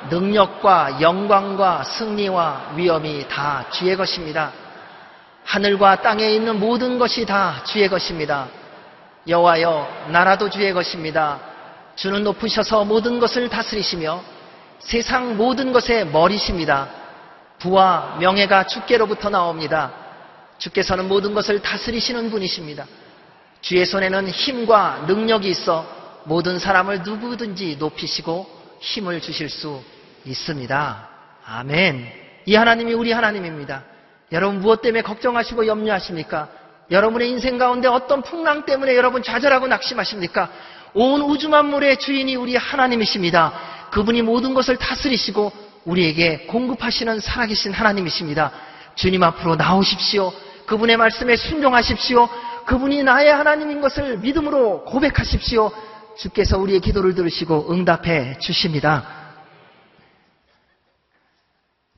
능력과 0.09 1.03
영광과 1.03 1.85
승리와 1.85 2.73
위엄이 2.77 3.29
다 3.29 3.67
주의 3.69 3.95
것입니다. 3.95 4.53
하늘과 5.45 6.01
땅에 6.01 6.33
있는 6.33 6.61
모든 6.61 6.99
것이 6.99 7.27
다 7.27 7.63
주의 7.65 7.87
것입니다. 7.87 8.49
여호와여 9.29 10.07
나라도 10.09 10.49
주의 10.49 10.73
것입니다. 10.73 11.39
주는 11.95 12.25
높으셔서 12.25 12.87
모든 12.87 13.19
것을 13.19 13.51
다스리시며 13.51 14.23
세상 14.79 15.37
모든 15.37 15.75
것의 15.75 16.07
머리십니다. 16.07 16.89
부와 17.59 18.17
명예가 18.19 18.67
주께로부터 18.67 19.29
나옵니다. 19.29 19.93
주께서는 20.57 21.07
모든 21.07 21.35
것을 21.35 21.61
다스리시는 21.61 22.31
분이십니다. 22.31 22.87
주의 23.65 23.87
손에는 23.87 24.29
힘과 24.29 25.07
능력이 25.09 25.49
있어 25.49 25.87
모든 26.25 26.59
사람을 26.59 27.01
누구든지 27.03 27.77
높이시고 27.79 28.47
힘을 28.81 29.23
주실 29.23 29.49
수 29.49 29.83
있습니다. 30.27 31.09
아멘. 31.47 32.13
이 32.45 32.55
하나님이 32.55 32.93
우리 32.93 33.11
하나님입니다. 33.13 33.85
여러분 34.33 34.61
무엇 34.61 34.83
때문에 34.83 35.01
걱정하시고 35.01 35.67
염려하십니까? 35.67 36.51
여러분의 36.91 37.31
인생 37.31 37.57
가운데 37.57 37.89
어떤 37.89 38.21
풍랑 38.21 38.67
때문에 38.67 38.95
여러분 38.97 39.23
좌절하고 39.23 39.67
낙심하십니까? 39.67 40.51
온 40.93 41.23
우주 41.23 41.49
만물의 41.49 41.99
주인이 41.99 42.37
우리 42.37 42.57
하나님이십니다. 42.57 43.89
그분이 43.93 44.21
모든 44.21 44.53
것을 44.53 44.77
다스리시고 44.77 45.53
우리에게 45.87 46.45
공급하시는 46.49 47.19
살아계신 47.19 47.73
하나님이십니다. 47.73 48.53
주님 48.95 49.23
앞으로 49.23 49.57
나오십시오. 49.57 50.35
그분의 50.67 50.99
말씀에 50.99 51.37
순종하십시오. 51.37 52.29
그분이 52.67 53.03
나의 53.03 53.33
하나님인 53.33 53.81
것을 53.81 54.19
믿음으로 54.19 54.85
고백하십시오. 54.85 55.71
주께서 56.17 56.59
우리의 56.59 56.81
기도를 56.81 57.15
들으시고 57.15 57.73
응답해 57.73 58.39
주십니다. 58.39 59.25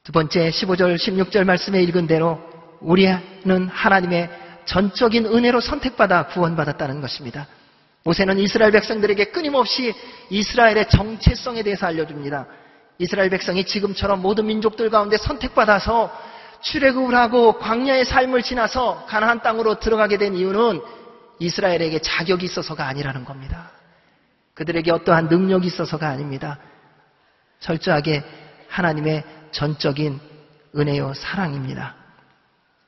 두 0.03 0.13
번째 0.13 0.51
15절, 0.51 0.97
16절 0.97 1.45
말씀에 1.45 1.83
읽은 1.83 2.07
대로 2.07 2.41
우리는 2.81 3.69
하나님의 3.69 4.31
전적인 4.65 5.27
은혜로 5.27 5.61
선택받아 5.61 6.27
구원받았다는 6.29 7.01
것입니다. 7.01 7.47
모세는 8.05 8.39
이스라엘 8.39 8.71
백성들에게 8.71 9.27
끊임없이 9.27 9.93
이스라엘의 10.31 10.89
정체성에 10.89 11.63
대해서 11.65 11.87
알려줍니다. 11.87 12.47
이스라엘 12.99 13.31
백성이 13.31 13.65
지금처럼 13.65 14.23
모든 14.23 14.47
민족들 14.47 14.91
가운데 14.91 15.17
선택받아서 15.17 16.13
출애굽을 16.67 17.15
하고 17.15 17.59
광야의 17.59 18.05
삶을 18.05 18.43
지나서 18.43 19.07
가나안 19.07 19.41
땅으로 19.41 19.79
들어가게 19.79 20.19
된 20.19 20.35
이유는 20.35 20.83
이스라엘에게 21.39 22.01
자격이 22.01 22.45
있어서가 22.45 22.87
아니라는 22.89 23.25
겁니다. 23.25 23.71
그들에게 24.55 24.91
어떠한 24.91 25.29
능력이 25.29 25.67
있어서가 25.69 26.09
아닙니다. 26.09 26.59
철저하게 27.61 28.25
하나님의 28.69 29.23
전적인 29.53 30.19
은혜요 30.77 31.15
사랑입니다. 31.15 31.95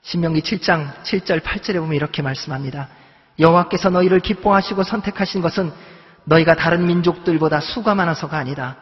신명기 0.01 0.41
7장 0.41 1.01
7절 1.03 1.41
8절에 1.41 1.75
보면 1.75 1.93
이렇게 1.93 2.21
말씀합니다. 2.21 2.89
여호와께서 3.39 3.89
너희를 3.91 4.19
기뻐하시고 4.19 4.83
선택하신 4.83 5.41
것은 5.41 5.71
너희가 6.25 6.55
다른 6.55 6.85
민족들보다 6.85 7.61
수가 7.61 7.95
많아서가 7.95 8.37
아니라 8.37 8.75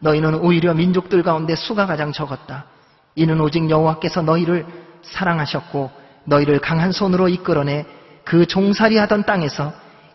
너희는 0.00 0.34
오히려 0.36 0.74
민족들 0.74 1.22
가운데 1.22 1.54
수가 1.54 1.86
가장 1.86 2.10
적었다. 2.10 2.64
이는 3.14 3.40
오직 3.40 3.68
여호와께서 3.68 4.22
너희를 4.22 4.66
사랑하셨고 5.02 5.90
너희를 6.24 6.60
강한 6.60 6.92
손으로 6.92 7.28
이끌어내 7.28 7.86
그 8.24 8.46
종살이 8.46 8.96
하던 8.98 9.24
땅에서 9.24 9.72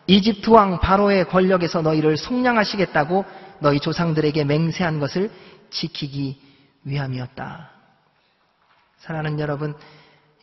이집트 0.08 0.50
왕 0.52 0.80
바로의 0.80 1.28
권력에서 1.28 1.82
너희를 1.82 2.18
속량하시겠다고 2.18 3.26
너희 3.60 3.80
조상들에게 3.80 4.44
맹세한 4.44 5.00
것을 5.00 5.32
지키기 5.72 6.40
위함이었다. 6.84 7.72
사랑하는 8.98 9.40
여러분, 9.40 9.76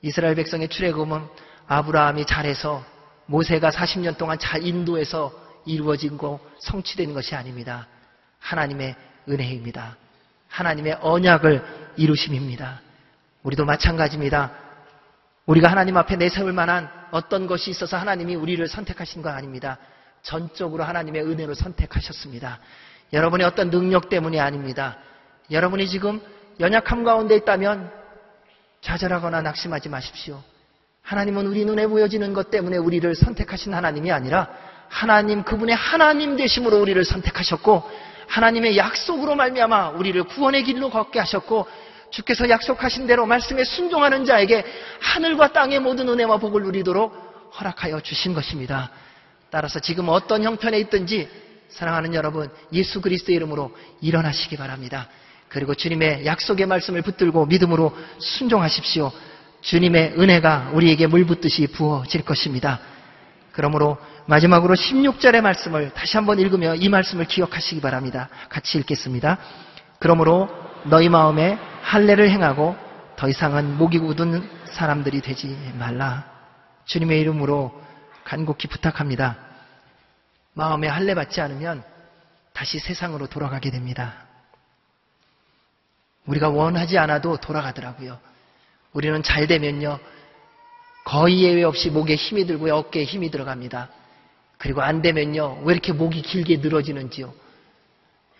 이스라엘 0.02 0.34
백성의 0.34 0.68
출애굽은 0.68 1.22
아브라함이 1.68 2.26
잘해서 2.26 2.84
모세가 3.26 3.70
40년 3.70 4.18
동안 4.18 4.38
잘 4.38 4.66
인도해서 4.66 5.32
이루어진 5.64 6.18
거 6.18 6.40
성취된 6.58 7.14
것이 7.14 7.34
아닙니다. 7.36 7.86
하나님의 8.40 8.96
은혜입니다. 9.28 9.96
하나님의 10.48 10.98
언약을 11.00 11.64
이루심입니다. 11.96 12.80
우리도 13.42 13.64
마찬가지입니다. 13.64 14.52
우리가 15.46 15.70
하나님 15.70 15.96
앞에 15.96 16.16
내세울 16.16 16.52
만한 16.52 16.88
어떤 17.10 17.46
것이 17.46 17.70
있어서 17.70 17.96
하나님이 17.96 18.34
우리를 18.36 18.66
선택하신 18.66 19.22
거 19.22 19.30
아닙니다. 19.30 19.78
전적으로 20.22 20.84
하나님의 20.84 21.22
은혜로 21.22 21.54
선택하셨습니다. 21.54 22.58
여러분의 23.12 23.46
어떤 23.46 23.70
능력 23.70 24.08
때문이 24.08 24.40
아닙니다. 24.40 24.98
여러분이 25.50 25.88
지금 25.88 26.20
연약함 26.60 27.04
가운데 27.04 27.34
있다면 27.36 27.90
좌절하거나 28.80 29.42
낙심하지 29.42 29.88
마십시오. 29.88 30.42
하나님은 31.02 31.46
우리 31.46 31.64
눈에 31.64 31.86
보여지는 31.86 32.32
것 32.32 32.50
때문에 32.50 32.76
우리를 32.76 33.14
선택하신 33.14 33.74
하나님이 33.74 34.12
아니라 34.12 34.48
하나님 34.88 35.42
그분의 35.42 35.74
하나님 35.74 36.36
되심으로 36.36 36.80
우리를 36.80 37.04
선택하셨고 37.04 37.82
하나님의 38.28 38.76
약속으로 38.76 39.34
말미암아 39.34 39.90
우리를 39.90 40.22
구원의 40.24 40.64
길로 40.64 40.90
걷게 40.90 41.18
하셨고 41.18 41.66
주께서 42.10 42.48
약속하신 42.48 43.06
대로 43.06 43.26
말씀에 43.26 43.64
순종하는 43.64 44.24
자에게 44.24 44.64
하늘과 45.00 45.52
땅의 45.52 45.80
모든 45.80 46.08
은혜와 46.08 46.36
복을 46.38 46.62
누리도록 46.62 47.12
허락하여 47.58 48.00
주신 48.00 48.34
것입니다. 48.34 48.90
따라서 49.50 49.80
지금 49.80 50.08
어떤 50.08 50.44
형편에 50.44 50.78
있든지 50.80 51.28
사랑하는 51.68 52.14
여러분 52.14 52.50
예수 52.72 53.00
그리스도의 53.00 53.36
이름으로 53.36 53.74
일어나시기 54.00 54.56
바랍니다. 54.56 55.08
그리고 55.48 55.74
주님의 55.74 56.24
약속의 56.24 56.66
말씀을 56.66 57.02
붙들고 57.02 57.46
믿음으로 57.46 57.96
순종하십시오. 58.18 59.12
주님의 59.60 60.14
은혜가 60.18 60.70
우리에게 60.74 61.06
물 61.06 61.24
붓듯이 61.24 61.66
부어질 61.66 62.24
것입니다. 62.24 62.80
그러므로 63.52 63.98
마지막으로 64.26 64.74
16절의 64.74 65.40
말씀을 65.42 65.92
다시 65.92 66.16
한번 66.16 66.38
읽으며 66.40 66.74
이 66.74 66.88
말씀을 66.88 67.26
기억하시기 67.26 67.80
바랍니다. 67.80 68.28
같이 68.48 68.78
읽겠습니다. 68.78 69.38
그러므로 69.98 70.48
너희 70.84 71.08
마음에 71.08 71.58
할례를 71.82 72.30
행하고 72.30 72.76
더 73.16 73.28
이상은 73.28 73.76
목이 73.76 73.98
굳은 73.98 74.48
사람들이 74.64 75.20
되지 75.20 75.56
말라. 75.78 76.24
주님의 76.86 77.20
이름으로 77.20 77.80
간곡히 78.24 78.68
부탁합니다. 78.68 79.36
마음에 80.54 80.88
할례 80.88 81.14
받지 81.14 81.40
않으면 81.40 81.82
다시 82.52 82.78
세상으로 82.78 83.28
돌아가게 83.28 83.70
됩니다. 83.70 84.14
우리가 86.26 86.48
원하지 86.48 86.98
않아도 86.98 87.36
돌아가더라고요. 87.36 88.18
우리는 88.92 89.22
잘 89.22 89.46
되면요. 89.46 89.98
거의 91.04 91.42
예외 91.42 91.64
없이 91.64 91.90
목에 91.90 92.14
힘이 92.14 92.46
들고 92.46 92.72
어깨에 92.72 93.04
힘이 93.04 93.30
들어갑니다. 93.30 93.88
그리고 94.58 94.82
안 94.82 95.02
되면요. 95.02 95.62
왜 95.64 95.72
이렇게 95.72 95.92
목이 95.92 96.22
길게 96.22 96.58
늘어지는지요. 96.58 97.32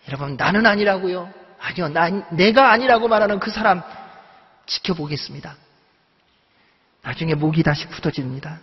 여러분, 0.07 0.37
나는 0.37 0.65
아니라고요. 0.65 1.31
아니요. 1.59 1.89
나, 1.89 2.09
내가 2.31 2.71
아니라고 2.71 3.07
말하는 3.07 3.39
그 3.39 3.51
사람 3.51 3.81
지켜보겠습니다. 4.65 5.55
나중에 7.01 7.35
목이 7.35 7.63
다시 7.63 7.85
굳어집니다. 7.87 8.59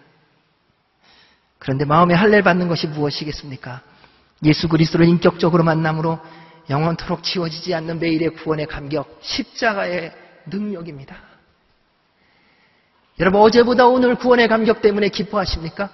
그런데 1.58 1.84
마음에 1.84 2.14
할례 2.14 2.40
받는 2.40 2.68
것이 2.68 2.86
무엇이겠습니까? 2.86 3.82
예수 4.44 4.68
그리스도를 4.68 5.06
인격적으로 5.06 5.62
만남으로 5.62 6.18
영원토록 6.70 7.22
지워지지 7.22 7.74
않는 7.74 7.98
매일의 8.00 8.30
구원의 8.30 8.66
감격, 8.66 9.18
십자가의 9.20 10.12
능력입니다. 10.46 11.29
여러분, 13.20 13.42
어제보다 13.42 13.86
오늘 13.86 14.14
구원의 14.14 14.48
감격 14.48 14.80
때문에 14.80 15.10
기뻐하십니까? 15.10 15.90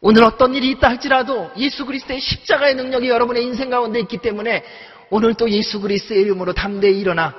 오늘 0.00 0.22
어떤 0.22 0.54
일이 0.54 0.70
있다 0.70 0.88
할지라도 0.88 1.50
예수 1.56 1.84
그리스도의 1.84 2.20
십자가의 2.20 2.76
능력이 2.76 3.08
여러분의 3.08 3.42
인생 3.42 3.70
가운데 3.70 3.98
있기 3.98 4.18
때문에 4.18 4.62
오늘 5.10 5.34
또 5.34 5.50
예수 5.50 5.80
그리스도의 5.80 6.20
이름으로 6.20 6.52
담대히 6.52 7.00
일어나 7.00 7.34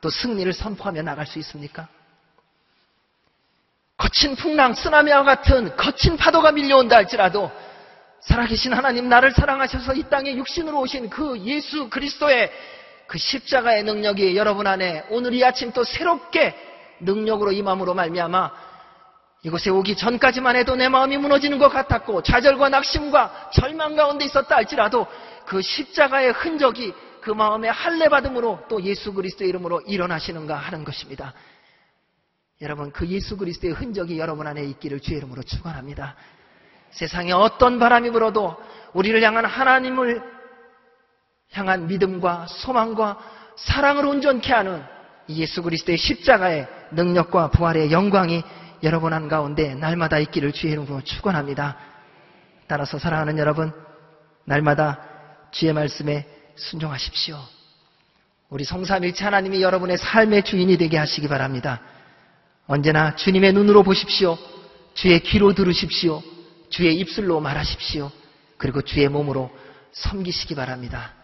또 0.00 0.08
승리를 0.08 0.52
선포하며 0.52 1.02
나갈 1.02 1.26
수 1.26 1.40
있습니까? 1.40 1.88
거친 3.96 4.36
풍랑, 4.36 4.74
쓰나미와 4.74 5.24
같은 5.24 5.74
거친 5.76 6.16
파도가 6.16 6.52
밀려온다 6.52 6.94
할지라도 6.94 7.50
살아계신 8.20 8.72
하나님 8.72 9.08
나를 9.08 9.32
사랑하셔서 9.32 9.94
이 9.94 10.04
땅에 10.04 10.36
육신으로 10.36 10.78
오신 10.80 11.10
그 11.10 11.36
예수 11.40 11.88
그리스도의 11.88 12.52
그 13.08 13.18
십자가의 13.18 13.82
능력이 13.82 14.36
여러분 14.36 14.68
안에 14.68 15.06
오늘 15.10 15.34
이 15.34 15.44
아침 15.44 15.72
또 15.72 15.82
새롭게 15.82 16.67
능력으로 17.00 17.52
임함으로 17.52 17.94
말미암아 17.94 18.50
이곳에 19.42 19.70
오기 19.70 19.96
전까지만 19.96 20.56
해도 20.56 20.74
내 20.74 20.88
마음이 20.88 21.16
무너지는 21.16 21.58
것 21.58 21.68
같았고 21.68 22.22
좌절과 22.22 22.70
낙심과 22.70 23.50
절망 23.52 23.94
가운데 23.94 24.24
있었다 24.24 24.56
할지라도 24.56 25.06
그 25.46 25.62
십자가의 25.62 26.32
흔적이 26.32 26.92
그 27.20 27.30
마음에 27.30 27.68
할례 27.68 28.08
받음으로 28.08 28.64
또 28.68 28.82
예수 28.82 29.12
그리스도의 29.12 29.48
이름으로 29.50 29.80
일어나시는가 29.82 30.54
하는 30.56 30.84
것입니다. 30.84 31.34
여러분 32.60 32.90
그 32.90 33.06
예수 33.06 33.36
그리스도의 33.36 33.74
흔적이 33.74 34.18
여러분 34.18 34.46
안에 34.46 34.64
있기를 34.64 35.00
주의 35.00 35.18
이름으로 35.18 35.42
축원합니다. 35.42 36.16
세상에 36.90 37.32
어떤 37.32 37.78
바람이 37.78 38.10
불어도 38.10 38.56
우리를 38.92 39.22
향한 39.22 39.44
하나님을 39.44 40.22
향한 41.52 41.86
믿음과 41.86 42.46
소망과 42.48 43.18
사랑을 43.56 44.06
온전케 44.06 44.52
하는 44.52 44.82
예수 45.28 45.62
그리스도의 45.62 45.98
십자가의 45.98 46.66
능력과 46.92 47.50
부활의 47.50 47.92
영광이 47.92 48.42
여러분 48.82 49.12
한 49.12 49.28
가운데 49.28 49.74
날마다 49.74 50.18
있기를 50.18 50.52
주의 50.52 50.72
이름으로 50.72 51.02
축원합니다. 51.02 51.76
따라서 52.66 52.98
사랑하는 52.98 53.38
여러분, 53.38 53.72
날마다 54.44 55.00
주의 55.50 55.72
말씀에 55.72 56.26
순종하십시오. 56.56 57.38
우리 58.50 58.64
성삼일체 58.64 59.24
하나님이 59.24 59.62
여러분의 59.62 59.98
삶의 59.98 60.44
주인이 60.44 60.76
되게 60.78 60.96
하시기 60.96 61.28
바랍니다. 61.28 61.80
언제나 62.66 63.14
주님의 63.14 63.52
눈으로 63.52 63.82
보십시오. 63.82 64.38
주의 64.94 65.18
귀로 65.20 65.54
들으십시오. 65.54 66.22
주의 66.70 66.98
입술로 66.98 67.40
말하십시오. 67.40 68.10
그리고 68.56 68.82
주의 68.82 69.08
몸으로 69.08 69.50
섬기시기 69.92 70.54
바랍니다. 70.54 71.14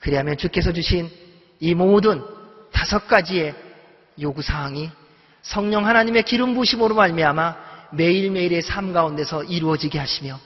그리하면 0.00 0.36
주께서 0.36 0.72
주신 0.72 1.10
이 1.60 1.74
모든 1.74 2.22
다섯 2.84 3.08
가지의 3.08 3.54
요구 4.20 4.42
사항이 4.42 4.90
성령 5.40 5.86
하나님의 5.86 6.24
기름 6.24 6.52
부심으로 6.52 6.94
말미암아 6.94 7.56
매일매일의 7.92 8.60
삶 8.60 8.92
가운데서 8.92 9.44
이루어지게 9.44 9.98
하시며 9.98 10.38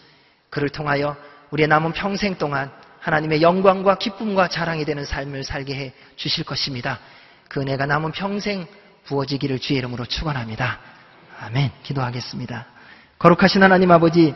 그를 0.49 0.69
통하여 0.69 1.17
우리의 1.51 1.67
남은 1.67 1.95
평생 1.95 2.39
동안 2.39 2.71
하나님의 3.01 3.43
영광과 3.43 3.99
기쁨과 3.99 4.47
자랑이 4.47 4.85
되는 4.85 5.05
삶을 5.05 5.43
살게 5.43 5.75
해 5.75 5.93
주실 6.15 6.45
것입니다. 6.45 7.01
그 7.49 7.61
은혜가 7.61 7.87
남은 7.87 8.13
평생 8.13 8.69
부어지기를 9.07 9.59
주의 9.59 9.77
이름으로 9.81 10.05
축원합니다. 10.05 10.79
아멘. 11.41 11.73
기도하겠습니다. 11.83 12.67
거룩하신 13.19 13.65
하나님 13.65 13.91
아버지, 13.91 14.33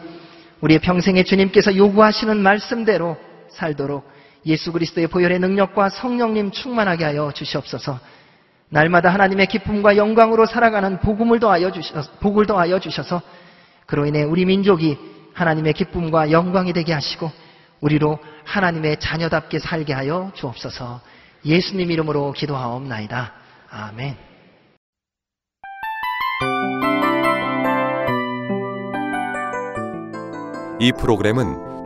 우리의 0.61 0.81
평생에 0.81 1.23
주님께서 1.23 1.77
요구하시는 1.77 2.37
말씀대로 2.37 3.17
살도록 3.53 4.11
예수 4.46 4.72
그리스도의 4.72 5.07
보혈의 5.07 5.38
능력과 5.38 5.88
성령님 5.90 6.50
충만하게 6.50 7.05
하여 7.05 7.33
주시옵소서. 7.33 7.98
날마다 8.68 9.11
하나님의 9.11 9.46
기쁨과 9.46 9.96
영광으로 9.96 10.46
살아가는 10.46 10.98
복음을 11.00 11.38
더하여 11.40 11.70
주셔서, 11.70 12.11
복을 12.20 12.46
더하여 12.46 12.81
주셔서 12.81 13.20
그로 13.87 14.07
인해 14.07 14.22
우리 14.22 14.44
민족이 14.44 14.98
하나님의 15.35 15.74
기쁨과 15.74 16.31
영광이 16.31 16.72
되게 16.72 16.92
하시고 16.92 17.31
우리로 17.81 18.18
하나님의 18.44 18.98
자녀답게 18.98 19.59
살게 19.59 19.92
하여 19.92 20.31
주옵소서. 20.35 21.00
예수님 21.44 21.90
이름으로 21.90 22.33
기도하옵나이다. 22.33 23.33
아멘. 23.70 24.16
이 30.81 30.92
프로그램은 30.98 31.72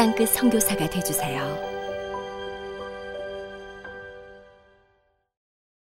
땅끝 0.00 0.30
성교사가 0.30 0.88
되주세요 0.88 1.69